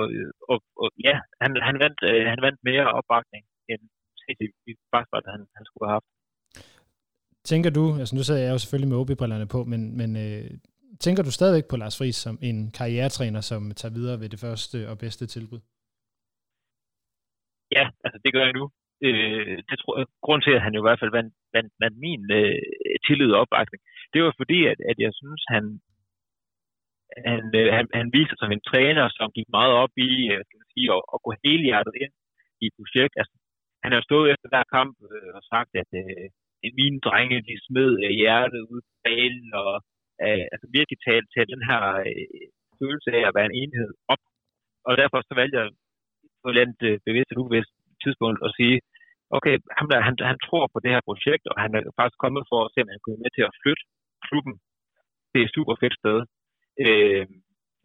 [0.52, 2.00] og, og ja, han, han, vandt,
[2.34, 3.82] han vandt mere opbakning end
[4.70, 6.10] i Basketball, han, han skulle have haft.
[7.52, 10.50] Tænker du, altså nu sidder jeg jo selvfølgelig med OB-brillerne på, men, men øh,
[11.06, 14.78] tænker du stadigvæk på Lars Friis som en karrieretræner, som tager videre ved det første
[14.90, 15.60] og bedste tilbud?
[17.78, 18.66] Ja, altså det gør jeg nu.
[19.06, 21.98] Øh, det tror jeg, grund til, at han jo i hvert fald vandt, vandt, vandt
[22.06, 22.62] min øh,
[23.06, 23.82] tillid og opbakning,
[24.14, 25.64] det var fordi, at, at jeg synes, han,
[27.30, 30.40] han, øh, han, han viste sig som en træner, som gik meget op i øh,
[30.46, 32.14] skal man sige, at, at gå hele hjertet ind
[32.62, 33.14] i et projekt.
[33.22, 33.36] Altså,
[33.84, 36.28] han har stået efter hver kamp øh, og sagt, at øh,
[36.80, 39.74] mine drenge, de smed øh, hjertet ud på banen, og
[40.26, 42.46] øh, altså virkelig talt til den her øh,
[42.80, 44.24] følelse af at være en enhed op.
[44.88, 45.68] Og derfor så valgte jeg
[46.42, 47.74] på et eller andet øh, bevidst og ubevidst
[48.04, 48.78] tidspunkt at sige,
[49.38, 52.44] okay, ham der, han, han tror på det her projekt, og han er faktisk kommet
[52.52, 53.84] for at se, om han kunne med til at flytte
[54.28, 54.56] klubben.
[55.32, 56.18] Det er et super fedt sted.
[56.86, 57.26] Øh,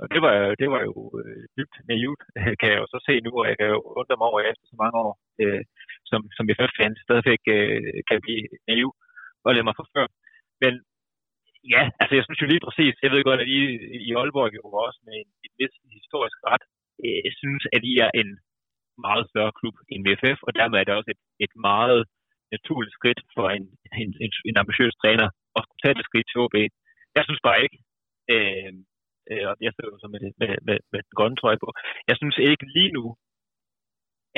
[0.03, 2.23] og det var, det var jo øh, dybt naivt,
[2.61, 4.77] kan jeg jo så se nu, og jeg kan jo undre mig over efter så
[4.83, 5.63] mange år, øh,
[6.11, 8.89] som, som jeg først fandt, stadigvæk øh, kan blive naiv
[9.45, 10.07] og lade mig før.
[10.63, 10.73] Men
[11.75, 13.61] ja, altså jeg synes jo lige præcis, jeg ved godt, at I
[14.09, 16.65] i Aalborg jo også med en, en vis historisk ret,
[17.05, 18.31] øh, jeg synes, at I er en
[19.07, 22.01] meget større klub end VFF, og dermed er det også et, et meget
[22.55, 23.65] naturligt skridt for en,
[24.03, 26.57] en, en, en ambitiøs træner at skulle tage det skridt til OB.
[27.17, 27.79] Jeg synes bare ikke,
[28.35, 28.73] øh,
[29.31, 31.69] øh, og jeg sidder jo så med, med, med, med den grønne trøje på,
[32.09, 33.05] jeg synes ikke lige nu,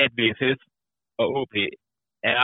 [0.03, 0.59] at VFF
[1.21, 1.55] og OP
[2.35, 2.43] er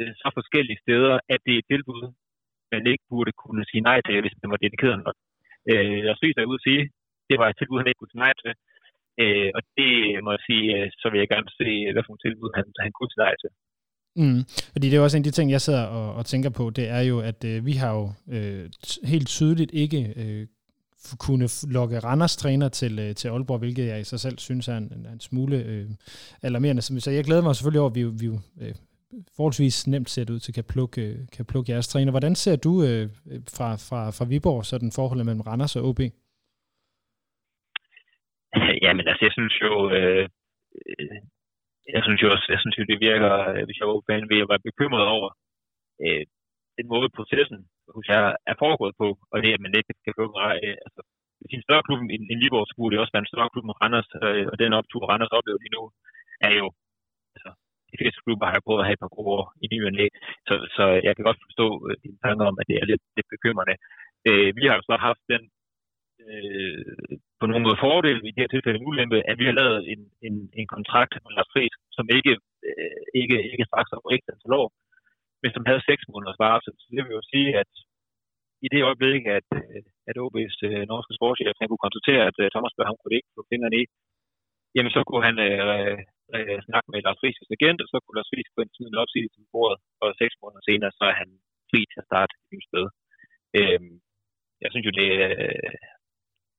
[0.00, 2.02] øh, så forskellige steder, at det er et tilbud,
[2.72, 5.16] man ikke burde kunne sige nej til, hvis man var dedikeret nok.
[5.70, 6.82] Øh, jeg synes, jeg ud at sige,
[7.28, 8.52] det var et tilbud, han ikke kunne sige nej til.
[9.22, 9.92] Øh, og det
[10.24, 12.92] må jeg sige, øh, så vil jeg gerne se, hvad for et tilbud han, han
[12.92, 13.50] kunne sige nej til.
[14.22, 14.40] Mm.
[14.74, 16.86] Fordi det er også en af de ting, jeg sidder og, og tænker på, det
[16.98, 18.04] er jo, at øh, vi har jo
[18.34, 18.64] øh,
[19.12, 20.42] helt tydeligt ikke øh,
[21.18, 24.76] kunne lokke Randers træner til, øh, til Aalborg, hvilket jeg i sig selv synes er
[24.76, 25.86] en, en smule øh,
[26.42, 26.82] alarmerende.
[26.82, 28.28] Så jeg glæder mig selvfølgelig over, at vi, vi
[28.62, 28.74] øh,
[29.36, 32.10] forholdsvis nemt ser det ud til kan plukke, øh, kan plukke jeres træner.
[32.12, 33.06] Hvordan ser du øh,
[33.56, 36.00] fra, fra, fra Viborg så den forholdet mellem Randers og OB?
[38.84, 40.28] Jamen altså, jeg synes jo, øh,
[40.88, 41.18] øh,
[41.94, 44.40] jeg synes jo også, jeg synes jo, det virker, øh, hvis jeg var fan, ved
[44.44, 45.28] at være bekymret over
[46.04, 46.22] øh,
[46.78, 47.58] den måde processen
[47.94, 50.24] hos jer er foregået på, og det, at man ikke kan få
[50.64, 51.00] øh, altså,
[51.40, 53.78] hvis en større klub end, end Viborg, skulle det også være en større klub end
[53.82, 55.82] Randers, øh, og den optur, Randers oplever lige nu,
[56.46, 56.66] er jo,
[57.34, 57.50] altså,
[57.90, 59.92] de fleste klubber har jo prøvet at have et par gode år i ny og
[60.48, 63.28] så, så jeg kan godt forstå øh, dine tanker om, at det er lidt, lidt
[63.34, 63.76] bekymrende.
[64.28, 65.42] Øh, vi har jo så haft den
[66.26, 66.80] øh,
[67.40, 70.00] på nogle måde fordel i det her tilfælde en ulempe, at vi har lavet en,
[70.26, 72.32] en, en kontrakt med Lars Friis, som ikke,
[72.68, 74.66] øh, ikke, ikke straks op ikke antal lov,
[75.42, 76.72] men som havde seks måneders varsel.
[76.80, 77.70] Så det vil jo sige, at
[78.64, 82.46] i det øjeblik, at, øh, at OB's øh, norske sportschef han kunne konstatere, at øh,
[82.54, 83.84] Thomas Berg, han kunne ikke få fingrene i,
[84.76, 85.98] jamen så kunne han øh,
[86.36, 89.02] øh, snakke med Lars Friis' agent, og så kunne Lars Friis på en tid en
[89.02, 91.30] opsigelse til bordet, og seks måneder senere, så er han
[91.70, 92.86] fri til at starte et nyt sted.
[93.58, 93.80] Øh,
[94.62, 95.32] jeg synes jo, det er...
[95.46, 95.78] Øh,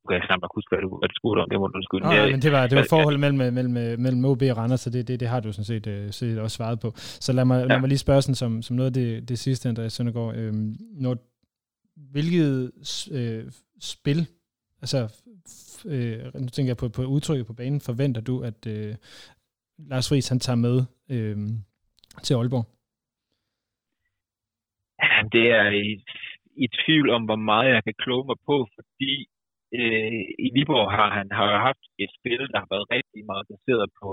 [0.07, 1.49] kan jeg snart huske, hvad du, hvad du spurgte om.
[1.49, 2.03] Det må du skylde.
[2.03, 5.07] Nej, men det var, det var forholdet mellem, mellem, mellem OB og Randers, så det,
[5.07, 6.89] det, det har du sådan set, uh, set også svaret på.
[6.95, 7.65] Så lad mig, ja.
[7.65, 10.35] lad mig lige spørge sådan, som, som noget af det, det sidste, Andreas Søndergaard.
[10.35, 11.17] Øhm, når,
[12.13, 12.71] hvilket
[13.11, 13.43] øh,
[13.79, 14.27] spil,
[14.81, 14.99] altså
[15.85, 18.95] øh, nu tænker jeg på, på udtrykket på banen, forventer du, at øh,
[19.77, 20.75] Lars Friis han tager med
[21.09, 21.37] øh,
[22.23, 22.65] til Aalborg?
[25.31, 26.03] Det er i,
[26.63, 29.27] i tvivl om, hvor meget jeg kan kloge mig på, fordi
[29.79, 33.87] øh, i Viborg har han har haft et spil, der har været rigtig meget baseret
[34.01, 34.09] på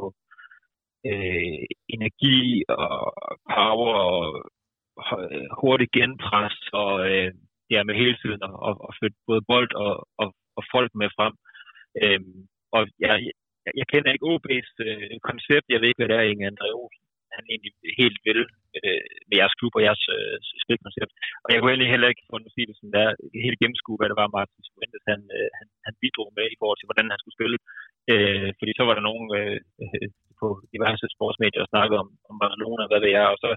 [1.10, 1.64] øh,
[1.96, 2.92] energi og
[3.56, 4.24] power og
[5.60, 7.30] hurtigt genpres og øh,
[7.70, 11.08] ja, med hele tiden at, at, at flytte både bold og, og, og folk med
[11.16, 11.34] frem.
[12.02, 12.20] Øh,
[12.76, 15.66] og jeg, jeg, jeg kender ikke OB's øh, koncept.
[15.68, 17.07] Jeg ved ikke, hvad det er, Inge André Olsen
[17.38, 18.40] han egentlig helt vil
[18.78, 21.12] øh, med jeres klub og jeres øh, spilkoncept.
[21.44, 23.06] Og jeg kunne egentlig heller ikke, for at sige det sådan der,
[23.46, 26.78] helt gennemskue, hvad det var, Martin Fuentes, han, øh, han, han bidrog med i forhold
[26.78, 27.58] til, hvordan han skulle spille.
[28.12, 29.58] Øh, fordi så var der nogen øh,
[30.40, 33.50] på diverse sportsmedier, der snakkede om, om Barcelona, hvad det er, og så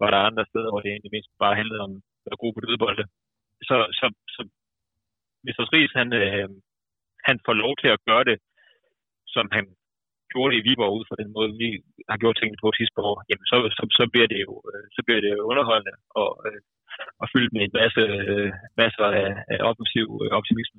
[0.00, 2.60] var der andre steder, hvor det egentlig mest bare handlede om at være god på
[2.60, 3.04] dødbolde.
[3.68, 4.40] Så, så, så
[5.44, 6.48] hvis Ries, han, øh,
[7.28, 8.38] han får lov til at gøre det,
[9.34, 9.64] som han
[10.34, 11.68] gjorde det i Viborg ud fra den måde, vi
[12.10, 15.00] har gjort tingene på sidste år, jamen så, så, så, bliver det jo, øh, så
[15.06, 15.94] bliver det jo underholdende.
[16.22, 16.60] Og, øh,
[17.20, 18.50] og fyldt med en masse, øh,
[18.82, 20.06] masser af, af offensiv
[20.38, 20.78] optimisme.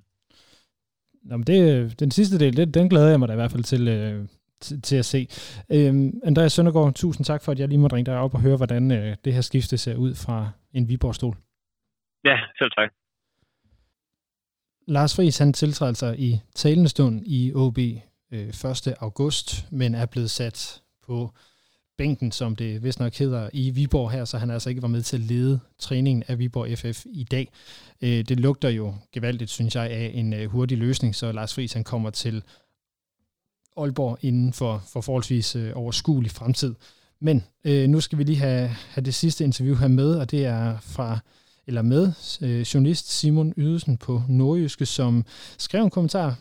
[1.27, 1.59] Nå, men det,
[1.99, 3.83] den sidste del, det, den glæder jeg mig da i hvert fald til,
[4.63, 5.21] til, til at se.
[5.75, 8.57] Øhm, Andreas Søndergaard, tusind tak for, at jeg lige måtte ringe dig op og høre,
[8.57, 10.37] hvordan øh, det her skifte ser ud fra
[10.77, 11.35] en Viborg-stol.
[12.29, 12.89] Ja, selv tak.
[14.87, 17.77] Lars Friis, han tiltræder sig i talende stund i OB
[18.35, 18.93] øh, 1.
[18.99, 21.31] august, men er blevet sat på
[21.97, 25.01] bænken, som det vist nok hedder, i Viborg her, så han altså ikke var med
[25.01, 27.51] til at lede træningen af Viborg FF i dag.
[28.01, 31.73] Øh, det lugter jo gevaldigt, synes jeg, af en øh, hurtig løsning, så Lars Friis
[31.73, 32.43] han kommer til
[33.77, 36.75] Aalborg inden for, for forholdsvis øh, overskuelig fremtid.
[37.19, 40.45] Men øh, nu skal vi lige have, have det sidste interview her med, og det
[40.45, 41.19] er fra
[41.67, 45.25] eller med øh, journalist Simon Ydelsen på Nordjyske, som
[45.57, 46.35] skrev en kommentar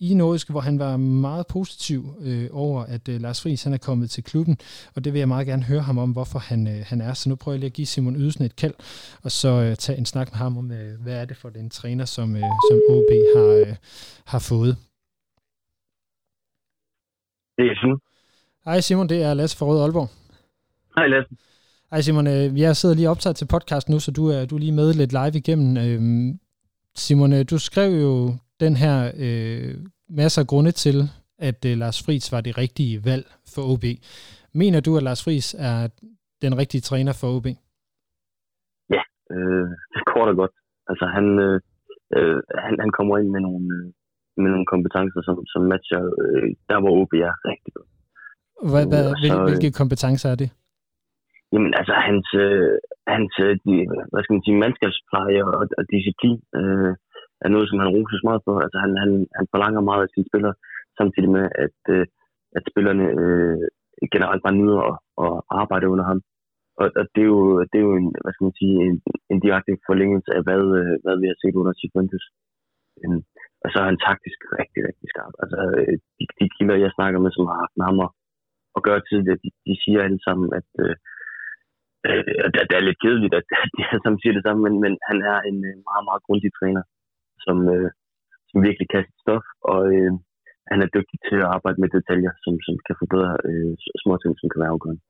[0.00, 3.78] i Nordjyske, hvor han var meget positiv øh, over, at øh, Lars Friis han er
[3.78, 4.58] kommet til klubben,
[4.94, 7.12] og det vil jeg meget gerne høre ham om, hvorfor han, øh, han er.
[7.14, 8.74] Så nu prøver jeg lige at give Simon Ydelsen et kald,
[9.22, 11.70] og så øh, tage en snak med ham om, øh, hvad er det for den
[11.70, 13.76] træner, som, øh, som OB har, øh,
[14.26, 14.76] har fået.
[17.56, 18.00] Det er Simon.
[18.64, 20.08] Hej Simon, det er Lasse fra Røde Aalborg.
[20.96, 21.34] Hej Lasse.
[21.90, 24.60] Hej Simon, øh, jeg sidder lige optaget til podcast nu, så du er, du er
[24.60, 25.76] lige med lidt live igennem.
[25.76, 26.40] Øhm,
[26.94, 29.74] Simon, øh, du skrev jo den her øh,
[30.08, 30.96] masser af grunde til,
[31.48, 33.84] at øh, Lars Friis var det rigtige valg for OB.
[34.60, 35.78] Mener du, at Lars Friis er
[36.44, 37.46] den rigtige træner for OB?
[38.96, 39.02] Ja,
[39.34, 39.68] øh,
[40.12, 40.54] kort og godt.
[40.90, 41.56] Altså han, øh,
[42.16, 43.86] øh, han, han kommer ind med nogle, øh,
[44.42, 47.90] med nogle kompetencer, som, som matcher øh, der, hvor OB er rigtig godt.
[48.70, 50.50] Hvad, hvad, hvil, hvilke kompetencer er det?
[51.52, 52.74] Jamen altså hans, øh,
[53.14, 53.72] hans øh, de,
[54.10, 56.92] hvad skal man sige, mandskabspleje og, og disciplin øh,
[57.44, 58.54] er noget, som han roses meget for.
[58.64, 60.54] Altså han, han, han forlanger meget af sine spillere,
[60.98, 62.04] samtidig med, at, øh,
[62.56, 63.58] at spillerne øh,
[64.14, 66.20] generelt bare nyder at, at arbejde under ham.
[66.80, 68.96] Og, og det, er jo, det er jo en, hvad skal man sige, en,
[69.32, 72.24] en direkte forlængelse af, hvad, øh, hvad vi har set under Cifuentes.
[73.00, 73.22] Øhm,
[73.62, 75.34] og så er han taktisk rigtig, rigtig skarp.
[75.42, 78.10] Altså, øh, de, de kilder, jeg snakker med, som har haft med ham at,
[78.76, 80.94] at gøre tidligere, de, de siger alle sammen, at øh,
[82.08, 82.22] øh,
[82.52, 85.18] det, det er lidt kedeligt, at de alle sammen siger det samme, men, men han
[85.32, 86.82] er en øh, meget, meget grundig træner,
[87.46, 87.88] som, øh,
[88.50, 90.12] som virkelig kan sit stof, og øh,
[90.70, 93.72] han er dygtig til at arbejde med detaljer, som, som kan forbedre øh,
[94.02, 95.02] små ting, som kan være afgørende.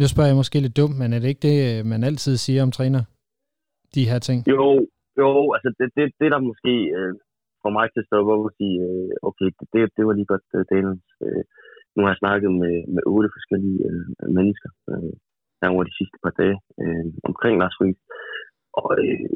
[0.00, 1.58] Nu spørger jeg måske lidt dumt, men er det ikke det,
[1.92, 3.02] man altid siger om træner?
[3.96, 4.38] De her ting?
[4.54, 4.66] Jo,
[5.20, 7.12] jo altså det, det, det der måske øh,
[7.62, 10.46] får mig til at stoppe op og sige, øh, okay, det, det var lige godt
[10.56, 11.08] øh, Dalens.
[11.26, 11.42] Øh,
[11.94, 14.04] nu har jeg snakket med, med otte forskellige øh,
[14.38, 15.14] mennesker øh,
[15.60, 18.00] der over de sidste par dage øh, omkring Lars Friis.
[18.80, 19.30] Og øh,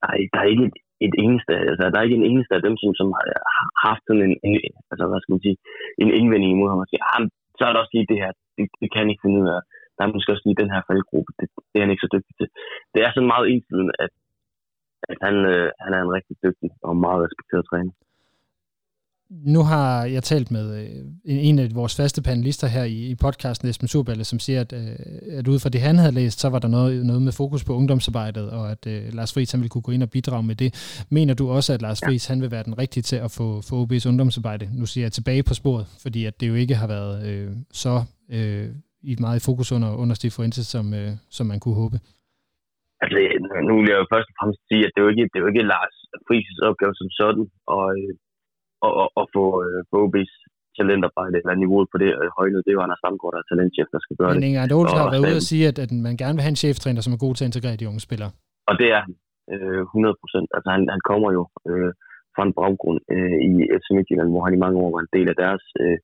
[0.00, 2.62] der, er, der er ikke et, et eneste, altså der er ikke en eneste af
[2.66, 3.26] dem, som, som har
[3.86, 4.54] haft sådan en, en,
[4.90, 5.58] altså hvad skal man sige,
[6.02, 7.22] en indvending imod ham og siger, ah,
[7.56, 9.60] så er der også lige det her, det, det kan han ikke finde ud af.
[9.96, 12.34] Der er måske også lige den her faldgruppe, det, det er han ikke så dygtig
[12.36, 12.48] til.
[12.92, 14.12] Det er sådan meget ensidigt, at,
[15.10, 17.92] at han, øh, han er en rigtig dygtig og meget respekteret træner.
[19.30, 23.88] Nu har jeg talt med øh, en af vores faste panelister her i, podcasten, Esben
[23.88, 26.68] Surballe, som siger, at, øh, at ud fra det, han havde læst, så var der
[26.68, 29.92] noget, noget med fokus på ungdomsarbejdet, og at uh, Lars Friis han ville kunne gå
[29.92, 30.70] ind og bidrage med det.
[31.10, 33.74] Mener du også, at Lars Friis han vil være den rigtige til at få, få
[33.84, 34.64] OB's ungdomsarbejde?
[34.80, 37.50] Nu siger jeg tilbage på sporet, fordi at det jo ikke har været øh,
[37.82, 37.94] så
[38.36, 38.68] øh,
[39.10, 41.96] i meget i fokus under, under Steve Fuentes, som, øh, som man kunne håbe.
[43.02, 43.16] Altså,
[43.68, 45.44] nu vil jeg jo først og fremmest sige, at det er jo ikke, det er
[45.44, 47.86] jo ikke Lars Friis' opgave som sådan, og og,
[48.86, 50.34] og, og få, øh, få OB's
[50.78, 53.88] talentarbejde, eller niveauet på det øh, højnet, det er jo Anders Stamgaard, der er talentchef,
[53.94, 54.42] der skal gøre Men det.
[54.42, 56.62] Men Inger Olsen har været ude og sige, at, at man gerne vil have en
[56.64, 58.30] cheftræner, som er god til at integrere de unge spillere.
[58.70, 59.14] Og det er han,
[59.52, 60.48] øh, 100 procent.
[60.56, 61.90] Altså han, han kommer jo øh,
[62.34, 65.28] fra en baggrund øh, i FC Midtjylland, hvor han i mange år var en del
[65.32, 65.98] af deres øh,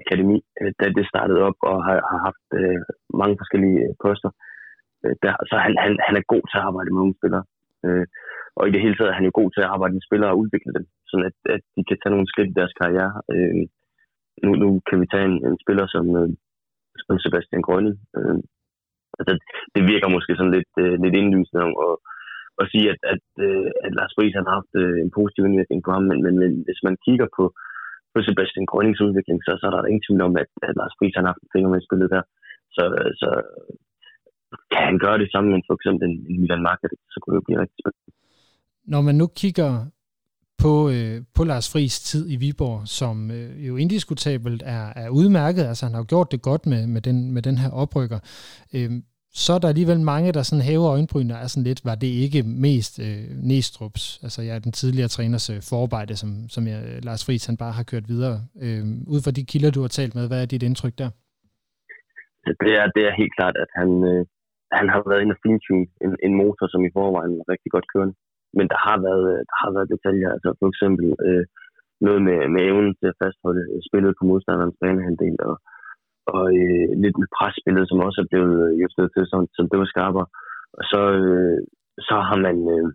[0.00, 2.80] akademi, øh, da det startede op, og har, har haft øh,
[3.20, 4.30] mange forskellige øh, poster.
[5.04, 7.44] Øh, der, så han, han, han er god til at arbejde med unge spillere.
[7.86, 8.06] Øh,
[8.58, 10.38] og i det hele taget er han jo god til at arbejde med spillere og
[10.42, 13.12] udvikle dem, sådan at, at de kan tage nogle skridt i deres karriere.
[13.32, 13.54] Øh,
[14.44, 16.30] nu, nu kan vi tage en, en spiller som, øh,
[17.06, 17.92] som Sebastian Grønne.
[18.16, 18.38] Øh,
[19.18, 19.32] altså,
[19.74, 21.94] det virker måske sådan lidt, øh, lidt indlysende om at,
[22.62, 25.90] at sige, at, at, øh, at Lars Friis har haft øh, en positiv indvirkning på
[25.94, 27.44] ham, men, men, men hvis man kigger på,
[28.12, 31.16] på Sebastian Grønnings udvikling, så, så er der ingen tvivl om, at, at Lars Friis
[31.16, 32.24] har haft en finger med i spillet der.
[32.76, 32.84] Så,
[33.22, 33.28] så
[34.72, 37.46] kan han gøre det samme med for eksempel en, en Milan Market, så kunne det
[37.46, 38.14] blive rigtig spændende
[38.92, 39.70] når man nu kigger
[40.62, 45.64] på, øh, på Lars Friis tid i Viborg, som øh, jo indiskutabelt er, er udmærket,
[45.64, 48.18] altså han har gjort det godt med, med, den, med den her oprykker,
[48.74, 48.90] øh,
[49.42, 52.40] så er der alligevel mange, der sådan hæver øjenbrynene er sådan lidt, var det ikke
[52.66, 57.22] mest øh, Næstrup's, altså jeg ja, den tidligere træners øh, forarbejde, som, som jeg, Lars
[57.26, 58.36] Friis han bare har kørt videre.
[58.64, 61.10] Øh, ud fra de kilder, du har talt med, hvad er dit indtryk der?
[62.62, 64.22] Det er, det er helt klart, at han, øh,
[64.78, 67.86] han har været inde og fintune en, en motor, som i forvejen var rigtig godt
[67.92, 68.14] kørende.
[68.58, 71.44] Men der har været, der har været detaljer, altså for eksempel øh,
[72.06, 75.56] noget med, med evnen til at fastholde øh, spillet på modstanderens banehandel, og,
[76.34, 79.78] og øh, lidt med presspillet, som også er blevet øh, justeret til, som, som det
[79.82, 80.26] var skarpere.
[80.78, 81.58] Og så, øh,
[82.08, 82.86] så har man øh,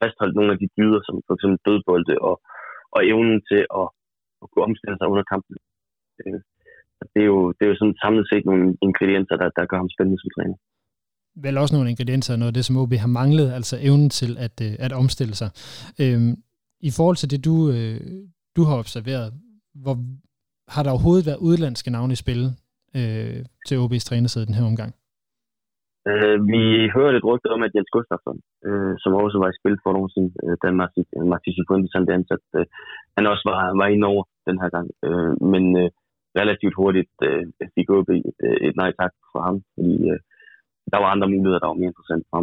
[0.00, 2.36] fastholdt nogle af de dyder, som for eksempel dødbolde og,
[2.94, 3.86] og evnen til at,
[4.42, 5.56] at kunne omstille sig under kampen.
[6.20, 6.40] Øh,
[7.12, 9.92] det er jo, det er jo sådan samlet set nogle ingredienser, der, der gør ham
[9.94, 10.56] spændende som træner.
[11.36, 14.56] Vel også nogle ingredienser, noget af det, som OB har manglet, altså evnen til at,
[14.66, 15.50] øh, at omstille sig.
[16.02, 16.32] Øhm,
[16.80, 18.00] I forhold til det, du, øh,
[18.56, 19.32] du har observeret,
[19.82, 19.96] hvor
[20.74, 22.42] har der overhovedet været udlandske navne i spil
[22.98, 24.92] øh, til OB's trænersæde den her omgang?
[26.10, 26.62] Øh, vi
[26.96, 30.10] hørte et rygte om, at Jens Gustafsson, øh, som også var i spil for nogle
[30.14, 30.66] siden, øh, da
[31.32, 32.66] Martin Cifuentes han ansat, øh,
[33.16, 34.88] han også var, var inde over den her gang.
[35.06, 35.90] Øh, men øh,
[36.40, 40.20] relativt hurtigt øh, fik OB et, øh, et nej tak fra ham, fordi øh,
[40.92, 42.36] der var andre muligheder, der var mere interessant for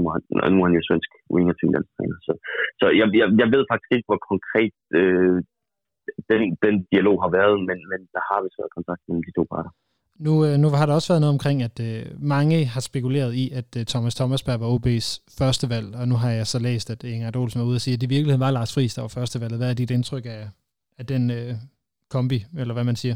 [0.43, 1.67] og nu er han jo svensk winger til
[2.27, 2.33] Så,
[2.79, 5.37] så jeg, jeg, jeg ved faktisk ikke, hvor konkret øh,
[6.31, 9.43] den, den dialog har været, men, men der har vist været kontakt mellem de to
[9.53, 9.71] parter.
[10.25, 12.03] Nu, øh, nu har der også været noget omkring, at øh,
[12.35, 16.31] mange har spekuleret i, at øh, Thomas Thomasberg var OB's første valg, og nu har
[16.39, 18.51] jeg så læst, at Inger Olsen var ude og sige, at det i virkeligheden var
[18.57, 19.53] Lars Friis, der var første valg.
[19.57, 20.43] Hvad er dit indtryk af,
[20.99, 21.51] af den øh,
[22.15, 23.15] kombi, eller hvad man siger?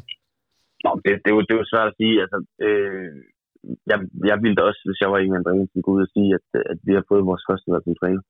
[0.86, 2.16] Nå, det, det, er jo, det er jo svært at sige.
[2.24, 3.12] Altså, øh,
[3.92, 3.98] jeg,
[4.30, 5.44] jeg ville da også, hvis jeg var en af
[5.86, 8.24] gå ud og sige, at, at vi har fået vores første valg som træner.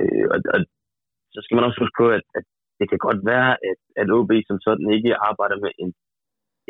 [0.00, 0.60] Øh, og, og,
[1.34, 2.44] så skal man også huske på, at, at
[2.80, 5.90] det kan godt være, at, at OB som sådan ikke arbejder med en,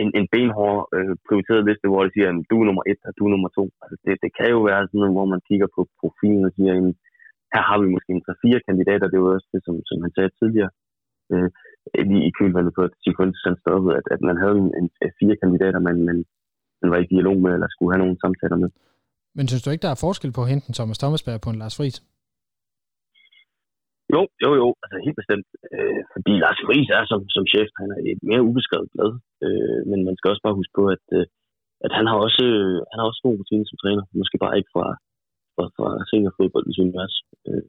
[0.03, 3.13] en, en benhård øh, prioriteret liste, hvor de siger, at du er nummer et, og
[3.19, 3.65] du er nummer to.
[3.83, 6.73] Altså, det, det kan jo være sådan noget, hvor man kigger på profilen og siger,
[6.77, 6.95] at
[7.55, 10.31] her har vi måske en 3-4 kandidater, det var også det, som, som han sagde
[10.41, 10.71] tidligere,
[11.33, 11.49] øh,
[12.11, 14.87] lige i kølvandet på, at Sifuentes han stoppede, at, at man havde en, en,
[15.21, 16.19] fire kandidater, man, man,
[16.83, 18.71] man var i dialog med, eller skulle have nogle samtaler med.
[19.37, 21.61] Men synes du ikke, der er forskel på at hente en Thomas Thomasberg på en
[21.63, 21.99] Lars Friis?
[24.15, 25.47] Jo, jo, jo, altså helt bestemt.
[25.75, 29.13] Øh, fordi Lars Friis er som, som chef, han er et mere ubeskrevet blad.
[29.47, 31.27] Øh, men man skal også bare huske på, at, øh,
[31.87, 34.05] at han har også, øh, han har også god rutine som træner.
[34.21, 34.87] Måske bare ikke fra,
[35.55, 37.15] fra, fra seniorfodboldens univers.
[37.49, 37.65] Øh,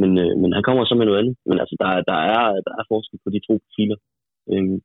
[0.00, 1.34] men, øh, men han kommer så med noget andet.
[1.48, 3.98] Men altså, der, der, er, der er forskel på de to profiler.
[4.52, 4.76] Øh,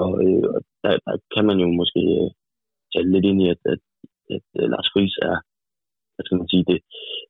[0.00, 0.42] og øh,
[0.82, 2.30] der, der kan man jo måske øh,
[2.94, 3.80] tage lidt ind i, at, at,
[4.34, 5.36] at, at Lars Friis er,
[6.14, 6.78] hvad skal man sige, det,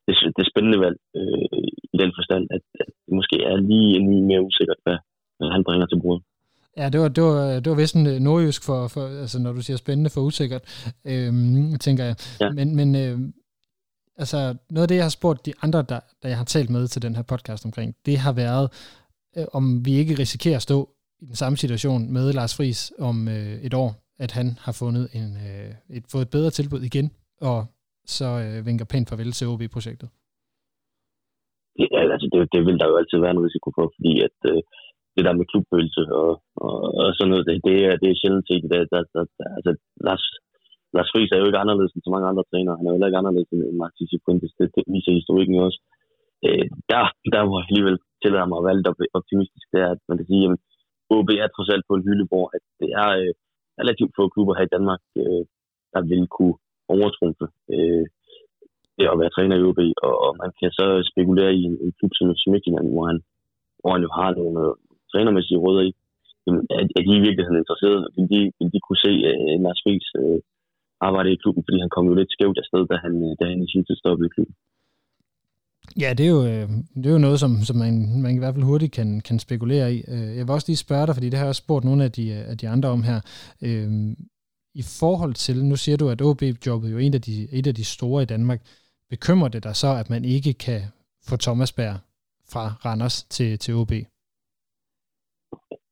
[0.06, 1.62] det, det spændende valg øh,
[1.94, 4.98] i den forstand, at, at det måske er lige en mere usikkert, hvad,
[5.38, 6.22] hvad han bringer til bordet.
[6.76, 9.52] Ja, det var, det var, det var vist en øh, nordjysk for, for, altså når
[9.52, 10.64] du siger spændende for usikkert,
[11.06, 12.16] øhm, tænker jeg.
[12.40, 12.50] Ja.
[12.50, 13.18] Men, men øh,
[14.16, 16.88] altså noget af det, jeg har spurgt de andre, der, der jeg har talt med
[16.88, 18.66] til den her podcast omkring, det har været,
[19.36, 20.88] øh, om vi ikke risikerer at stå
[21.22, 25.04] i den samme situation med Lars Friis om øh, et år, at han har fundet
[25.18, 27.06] en, øh, et, fået et bedre tilbud igen,
[27.50, 27.58] og
[28.16, 30.08] så øh, vinker pænt farvel til OB-projektet?
[31.82, 34.60] Ja, altså det, det vil der jo altid være en risiko for, fordi at øh,
[35.14, 36.30] det der med klubfølelse og,
[36.66, 38.64] og, og sådan noget, det, det, er, det er sjældent set.
[38.72, 39.72] Der, der, der, der, altså,
[40.06, 40.24] Lars,
[40.96, 42.78] Lars Friis er jo ikke anderledes end så mange andre trænere.
[42.78, 44.52] Han er jo heller ikke anderledes end Martin Cifuentes.
[44.58, 45.80] Det, det viser historikken også.
[46.46, 47.02] Øh, der,
[47.34, 50.28] der hvor jeg alligevel tillader mig at være lidt optimistisk, det er, at man kan
[50.30, 50.56] sige, at
[51.16, 53.32] OB er trods alt på en hylde, hvor at det er øh,
[53.80, 55.42] relativt få klubber her i Danmark, øh,
[55.94, 56.56] der vil kunne
[56.94, 58.04] overtrumpe øh,
[58.96, 61.92] det at være træner i OB, og, og man kan så spekulere i en, en
[61.98, 63.18] klub som Midtjylland, hvor han,
[63.80, 64.72] hvor han jo har nogle øh,
[65.10, 65.92] trænermæssige rødder i.
[66.44, 68.02] Jamen, er, er de i virkeligheden interesserede?
[68.16, 70.38] Vil de, vil de kunne se øh, Lars Friis øh,
[71.08, 73.60] arbejde i klubben, fordi han kom jo lidt skævt afsted, da han, øh, da han
[73.64, 74.54] i sin tid stoppede i klubben?
[76.02, 76.68] Ja, det er jo, øh,
[77.00, 79.86] det er jo noget, som, som man, man i hvert fald hurtigt kan, kan spekulere
[79.96, 79.98] i.
[80.14, 82.12] Øh, jeg vil også lige spørge dig, fordi det har jeg også spurgt nogle af
[82.18, 83.18] de, øh, af de andre om her
[84.82, 87.74] i forhold til, nu siger du, at OB-jobbet jo er en af de, et af
[87.80, 88.60] de store i Danmark.
[89.14, 90.80] Bekymrer det dig så, at man ikke kan
[91.28, 91.94] få Thomas Bær
[92.52, 93.92] fra Randers til, til OB?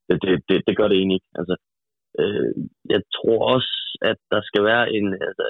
[0.09, 1.33] Det, det, det, det gør det egentlig ikke.
[1.41, 1.55] Altså,
[2.21, 2.51] øh,
[2.95, 3.73] jeg tror også,
[4.11, 5.45] at der skal være en, altså,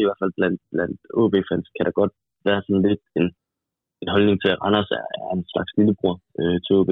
[0.00, 2.14] i hvert fald blandt, blandt OB-fans, kan der godt
[2.48, 3.26] være sådan lidt en,
[4.02, 6.90] en holdning til, at Randers er, er en slags lillebror øh, til OB.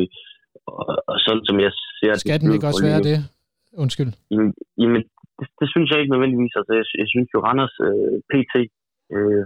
[0.78, 3.18] Og, og sådan som jeg ser Skal den ikke også være det?
[3.84, 4.10] Undskyld.
[4.32, 4.50] Jamen,
[4.80, 5.02] jamen
[5.38, 6.54] det, det synes jeg ikke nødvendigvis.
[6.58, 8.54] Altså, jeg, jeg synes jo, Randers øh, PT
[9.16, 9.42] øh,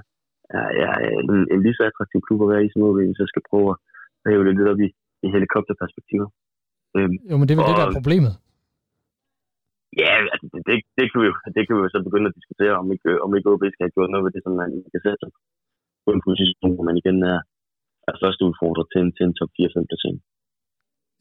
[0.59, 3.33] er, er en, en lige så attraktiv klub at være i, som OB, hvis jeg
[3.33, 3.77] skal prøve at
[4.31, 4.89] hæve det lidt op i,
[5.25, 6.29] i helikopterperspektiver.
[6.97, 8.35] Øh, jo, men det er vel og, det, der er problemet.
[10.03, 12.37] Ja, altså, det, det, det, kan vi jo, det kan vi jo så begynde at
[12.39, 15.01] diskutere, om ikke, om ikke OB skal have gjort noget ved det, som man kan
[15.05, 15.21] sætte
[16.07, 17.39] på en position, hvor man igen er,
[18.09, 20.19] er første udfordrer til en, til en top 4-5 placering.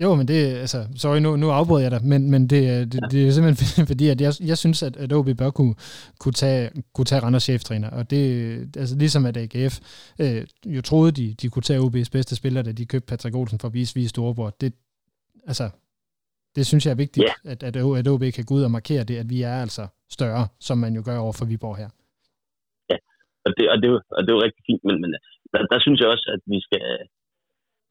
[0.04, 3.08] Jo, men det, altså, sorry, nu, nu afbryder jeg dig, men, men det, det, ja.
[3.12, 5.76] det er simpelthen fordi, at jeg, jeg synes, at, at OB bør kunne,
[6.20, 8.22] kunne tage, kunne tage Randers cheftræner, og det,
[8.78, 9.80] altså ligesom at AGF
[10.20, 13.60] øh, jo troede, de, de kunne tage OB's bedste spiller, da de købte Patrick Olsen
[13.60, 14.50] for at vise, vise storebror.
[14.62, 14.74] Det,
[15.48, 15.70] altså,
[16.56, 17.52] det synes jeg er vigtigt, yeah.
[17.52, 20.48] at, at, at OB kan gå ud og markere det, at vi er altså større,
[20.60, 21.90] som man jo gør over for Viborg her.
[23.46, 25.12] Og det, og det, og det er jo rigtig fint, men, men
[25.54, 26.86] der, der synes jeg også, at vi skal,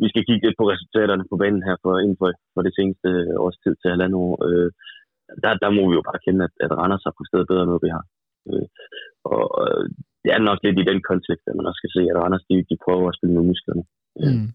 [0.03, 3.09] vi skal kigge lidt på resultaterne på banen her for, inden for, for det seneste
[3.45, 4.35] års tid til halvandet år.
[4.49, 4.71] Øh,
[5.45, 7.91] der, der må vi jo bare kende, at, at Randers har præsteret bedre, end vi
[7.97, 8.05] har.
[8.49, 8.67] Øh,
[9.35, 9.85] og øh,
[10.23, 12.57] det er nok lidt i den kontekst, at man også skal se, at Randers de,
[12.71, 13.85] de prøver at spille med musklerne.
[14.21, 14.49] Øh, mm.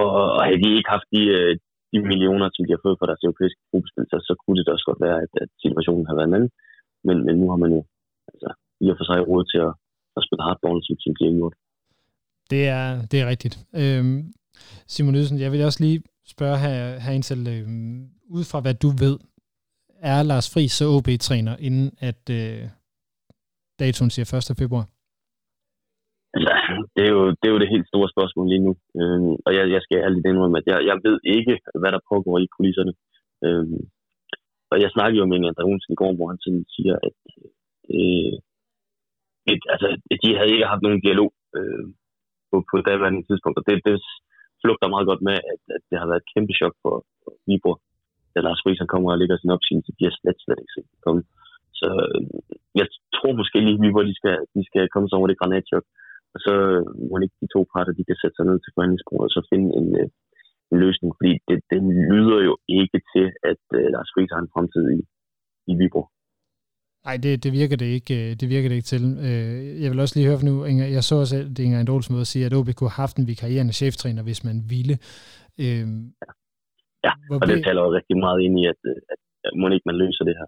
[0.00, 1.52] Og, og havde de ikke haft de, øh,
[1.92, 4.86] de millioner, som de har fået fra deres europæiske gruppespil, så, så kunne det også
[4.90, 6.52] godt være, at, at situationen har været en anden.
[7.06, 7.80] Men, men nu har man jo
[8.32, 8.48] altså,
[8.84, 9.72] i og for sig råd til at,
[10.16, 11.54] at spille hardball, som, som de har gjort.
[12.52, 13.54] Det er, det er rigtigt.
[13.80, 14.18] Øhm,
[14.92, 16.02] Simon Ydelsen, jeg vil også lige
[16.34, 17.98] spørge her, her indtil, øhm,
[18.36, 19.16] ud fra hvad du ved,
[20.12, 22.62] er Lars Friis så OB-træner, inden at øh,
[23.80, 24.58] datoen siger 1.
[24.62, 24.86] februar?
[26.34, 26.52] Altså,
[26.94, 28.72] det er, jo, det er jo det helt store spørgsmål lige nu.
[29.00, 32.36] Øhm, og jeg, jeg skal ærligt indrømme, at jeg, jeg ved ikke, hvad der pågår
[32.38, 32.92] i kulisserne.
[33.44, 33.80] Øhm,
[34.70, 37.16] og jeg snakkede jo med André Olsen i går, hvor han sådan siger, at
[37.96, 38.34] øh,
[39.52, 39.88] et, altså,
[40.22, 41.84] de havde ikke haft nogen dialog øh,
[42.50, 43.56] på, på daværende tidspunkt.
[43.60, 43.96] Og det, det
[44.62, 47.78] flugter meget godt med, at, at det har været et kæmpe chok for, for Viborg.
[48.32, 51.22] Da Lars Friis kommer og lægger sin opsigelse, de har slet, slet ikke set komme.
[51.80, 52.20] Så øh,
[52.80, 52.86] jeg
[53.16, 55.86] tror måske lige, Viborg de skal, de skal komme sig over det granatchok.
[56.34, 56.54] Og så
[57.08, 59.68] må ikke de to parter, de kan sætte sig ned til forhandlingsbordet og så finde
[59.78, 60.08] en, øh,
[60.72, 61.10] en løsning.
[61.18, 61.80] Fordi det, det
[62.12, 65.00] lyder jo ikke til, at øh, Lars Friis har en fremtid i,
[65.70, 66.08] i Viborg.
[67.04, 69.02] Nej, det, det, virker det ikke, øh, det virker det ikke til.
[69.82, 71.80] Jeg vil også lige høre for nu, Inger, jeg så også, at det er Inger
[71.80, 74.98] Endolsen måde at sige, at OB kunne have haft en vikarierende cheftræner, hvis man ville.
[75.64, 76.12] Øhm,
[77.04, 78.80] ja, og det taler jo rigtig meget ind i, at,
[79.12, 80.46] at, at må ikke man løser det her.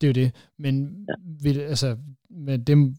[0.00, 0.50] Det er jo det.
[0.58, 0.74] Men
[1.08, 1.14] ja.
[1.42, 1.96] vil, altså,
[2.30, 2.94] med dem,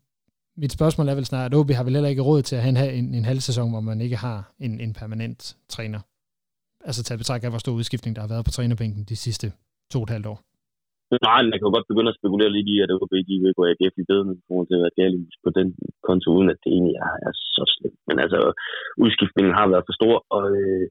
[0.57, 2.93] mit spørgsmål er vel snart, at OB har vel heller ikke råd til at have
[2.93, 5.99] en, en halv sæson, hvor man ikke har en, en permanent træner.
[6.85, 9.51] Altså tage betragtning af, hvor stor udskiftning der har været på trænerbænken de sidste
[9.91, 10.52] to og et halvt år.
[11.21, 13.63] Nej, man kan jo godt begynde at spekulere lidt i, at OB de vil gå
[13.71, 15.13] AGF i bedre, men forhold til at være
[15.45, 15.67] på den
[16.07, 17.99] konto, uden at det egentlig er, er så slemt.
[18.07, 18.37] Men altså,
[19.03, 20.85] udskiftningen har været for stor, og, øh,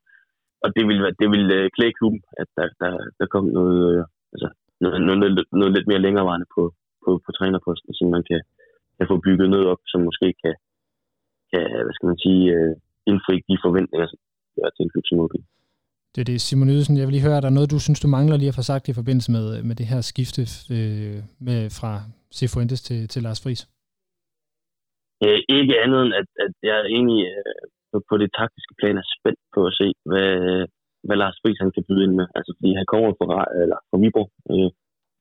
[0.64, 4.02] og det vil, det vil øh, klæde klubben, at der, der, der kom noget, øh,
[4.34, 4.48] altså,
[4.82, 6.62] noget, noget, noget, noget lidt mere længerevarende på,
[7.04, 8.40] på, på trænerposten, så man kan,
[8.98, 10.54] kan få bygget noget op, som måske kan,
[11.50, 12.74] kan hvad skal man sige, øh,
[13.10, 14.18] indfri de forventninger, som
[14.66, 15.34] er til en klub som OB.
[16.12, 16.96] Det er det, Simon Ydelsen.
[16.96, 18.88] Jeg vil lige høre, er der noget, du synes, du mangler lige at få sagt
[18.88, 20.42] i forbindelse med, med det her skifte
[20.76, 21.92] øh, med, fra
[22.36, 23.62] Cifuentes til, til Lars Friis?
[25.24, 29.06] Øh, ikke andet end, at, at jeg egentlig øh, på, på det taktiske plan er
[29.16, 30.32] spændt på at se, hvad,
[31.06, 32.26] hvad Lars Friis han kan byde ind med.
[32.36, 34.70] Altså, fordi han kommer fra, eller fra Viborg, øh,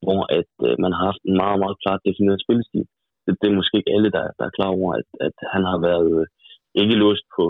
[0.05, 2.85] hvor at, øh, man har haft en meget, meget klart defineret spillestil
[3.25, 5.79] det, det er måske ikke alle, der, der er klar over, at, at han har
[5.87, 6.25] været øh,
[6.81, 7.45] ikke låst på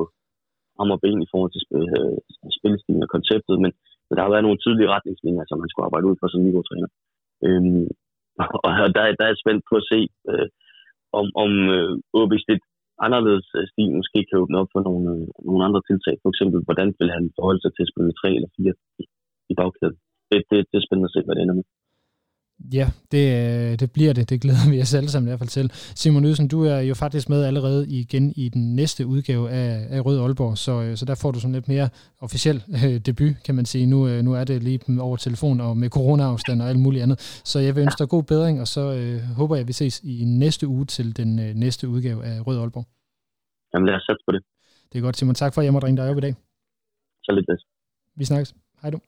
[0.77, 2.17] ham og ben i forhold til spil, øh,
[2.57, 3.71] spillestilen og konceptet, men,
[4.05, 6.89] men der har været nogle tydelige retningslinjer, som man skulle arbejde ud for som niveautræner.
[7.45, 7.87] Øhm,
[8.65, 9.99] og der, der er jeg spændt på at se,
[10.31, 10.47] øh,
[11.19, 12.65] om, om øh, OB's lidt
[13.05, 16.15] anderledes øh, stil måske kan åbne op for nogle, øh, nogle andre tiltag.
[16.23, 19.03] For eksempel, hvordan vil han forholde sig til at spille 3 eller 4 i,
[19.51, 19.97] i bagkæden.
[20.29, 21.67] Det, det, det er spændende at se, hvad det ender med.
[22.73, 23.23] Ja, det,
[23.71, 24.29] øh, det bliver det.
[24.29, 25.71] Det glæder vi os alle sammen i hvert fald til.
[25.73, 30.05] Simon Ydelsen, du er jo faktisk med allerede igen i den næste udgave af, af
[30.05, 31.89] Rød Aalborg, så, øh, så der får du sådan lidt mere
[32.19, 33.85] officiel øh, debut, kan man sige.
[33.85, 37.41] Nu, øh, nu er det lige over telefon og med corona-afstand og alt muligt andet.
[37.45, 39.99] Så jeg vil ønske dig god bedring, og så øh, håber jeg, at vi ses
[40.03, 42.85] i næste uge til den øh, næste udgave af Rød Aalborg.
[43.73, 44.41] Jamen lad os sætte på det.
[44.93, 45.35] Det er godt, Simon.
[45.35, 46.35] Tak for, at jeg måtte ringe dig op i dag.
[47.23, 47.59] Så lidt det.
[48.15, 48.55] Vi snakkes.
[48.81, 48.99] Hej du.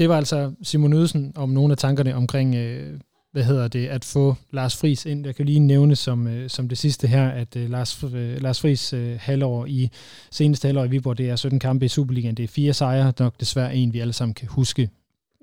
[0.00, 3.00] Det var altså Simon Ydelsen om nogle af tankerne omkring, øh,
[3.32, 5.26] hvad hedder det, at få Lars Friis ind.
[5.26, 8.60] Jeg kan lige nævne som, øh, som det sidste her, at øh, Lars, øh, Lars
[8.60, 9.90] Friis øh, halvår i
[10.30, 12.34] seneste halvår i Viborg, det er 17 kampe i Superligaen.
[12.34, 14.90] Det er fire sejre, nok desværre en, vi alle sammen kan huske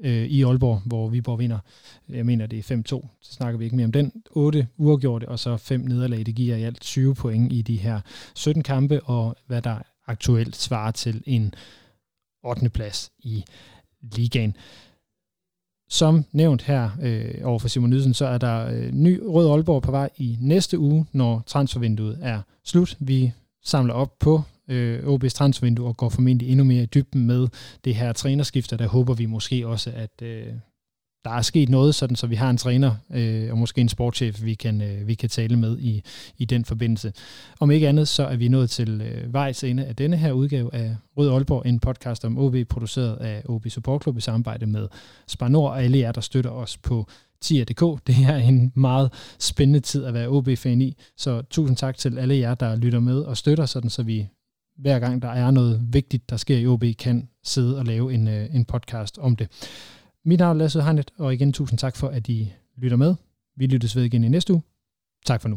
[0.04, 1.60] øh, i Aalborg, hvor Viborg vinder.
[2.10, 4.12] Jeg mener, det er 5-2, så snakker vi ikke mere om den.
[4.30, 6.26] 8 uafgjorte, og så fem nederlag.
[6.26, 8.02] Det giver i alt 20 point i de her
[8.36, 9.78] 17 kampe, og hvad der
[10.08, 11.54] aktuelt svarer til en
[12.44, 12.70] 8.
[12.70, 13.44] plads i
[14.16, 14.56] ligaen.
[15.90, 19.82] Som nævnt her øh, over for Simon Nydsen, så er der øh, ny Rød Aalborg
[19.82, 22.96] på vej i næste uge, når transfervinduet er slut.
[23.00, 23.32] Vi
[23.64, 27.48] samler op på øh, OB's transfervindue og går formentlig endnu mere i dybden med
[27.86, 28.78] det her trænerskifte.
[28.78, 30.48] Der håber vi måske også, at øh,
[31.28, 34.44] der er sket noget, sådan så vi har en træner øh, og måske en sportschef,
[34.44, 36.04] vi kan, øh, vi kan tale med i,
[36.38, 37.14] i den forbindelse.
[37.60, 40.74] Om ikke andet, så er vi nået til øh, vejs ende af denne her udgave
[40.74, 44.88] af Rød Aalborg, en podcast om OB, produceret af OB Support Club i samarbejde med
[45.28, 47.08] Spar Nord og alle jer, der støtter os på
[47.42, 48.08] tier.dk.
[48.08, 52.38] Det er en meget spændende tid at være OB-fan i, så tusind tak til alle
[52.38, 54.28] jer, der lytter med og støtter, sådan så vi
[54.78, 58.28] hver gang der er noget vigtigt, der sker i OB, kan sidde og lave en,
[58.28, 59.48] øh, en podcast om det.
[60.30, 63.16] Mit navn er Lasse Harnet, og igen tusind tak for, at I lytter med.
[63.56, 64.62] Vi lyttes ved igen i næste uge.
[65.26, 65.56] Tak for nu.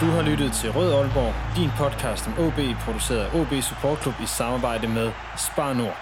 [0.00, 4.14] Du har lyttet til Rød Aalborg, din podcast om OB, produceret af OB Support Club
[4.22, 5.12] i samarbejde med
[5.46, 5.96] Spar Nord.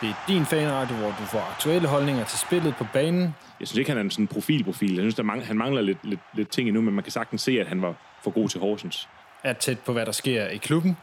[0.00, 3.22] Det er din fanradio, hvor du får aktuelle holdninger til spillet på banen.
[3.60, 4.94] Jeg synes ikke, han er en sådan profilprofil.
[4.94, 7.42] Jeg synes, der mangler, han mangler lidt, lidt, lidt ting endnu, men man kan sagtens
[7.42, 9.08] se, at han var for god til Horsens.
[9.44, 10.96] Er tæt på, hvad der sker i klubben.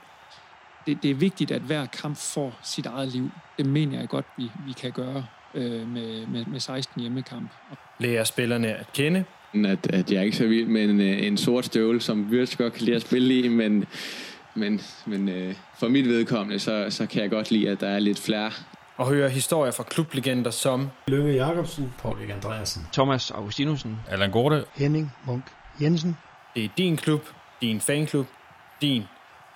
[0.86, 3.32] Det, det er vigtigt, at hver kamp får sit eget liv.
[3.58, 7.52] Det mener jeg godt, vi, vi kan gøre øh, med, med, med 16 hjemmekamp.
[8.00, 9.24] Lærer spillerne at kende.
[9.54, 12.56] At, at jeg er ikke så vild med en, øh, en sort støvle, som Wirtz
[12.58, 13.86] godt kan lide at spille i, men,
[14.56, 18.00] men, men øh, for mit vedkommende, så, så kan jeg godt lide, at der er
[18.00, 18.52] lidt flere.
[18.98, 24.64] Og høre historier fra klublegender som Lønge Jacobsen, Paul Erik Andreasen, Thomas Augustinusen, Allan Gorte,
[24.76, 25.44] Henning Munk
[25.82, 26.18] Jensen.
[26.56, 27.22] Det er din klub,
[27.62, 28.26] din fanklub,
[28.82, 29.04] din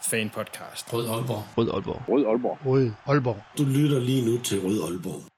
[0.01, 0.93] fanpodcast.
[0.93, 1.43] Rød Aalborg.
[1.57, 2.01] Rød Aalborg.
[2.09, 2.57] Rød Aalborg.
[2.65, 3.41] Rød Aalborg.
[3.57, 5.32] du lytter lige nu til Rød Aalborg.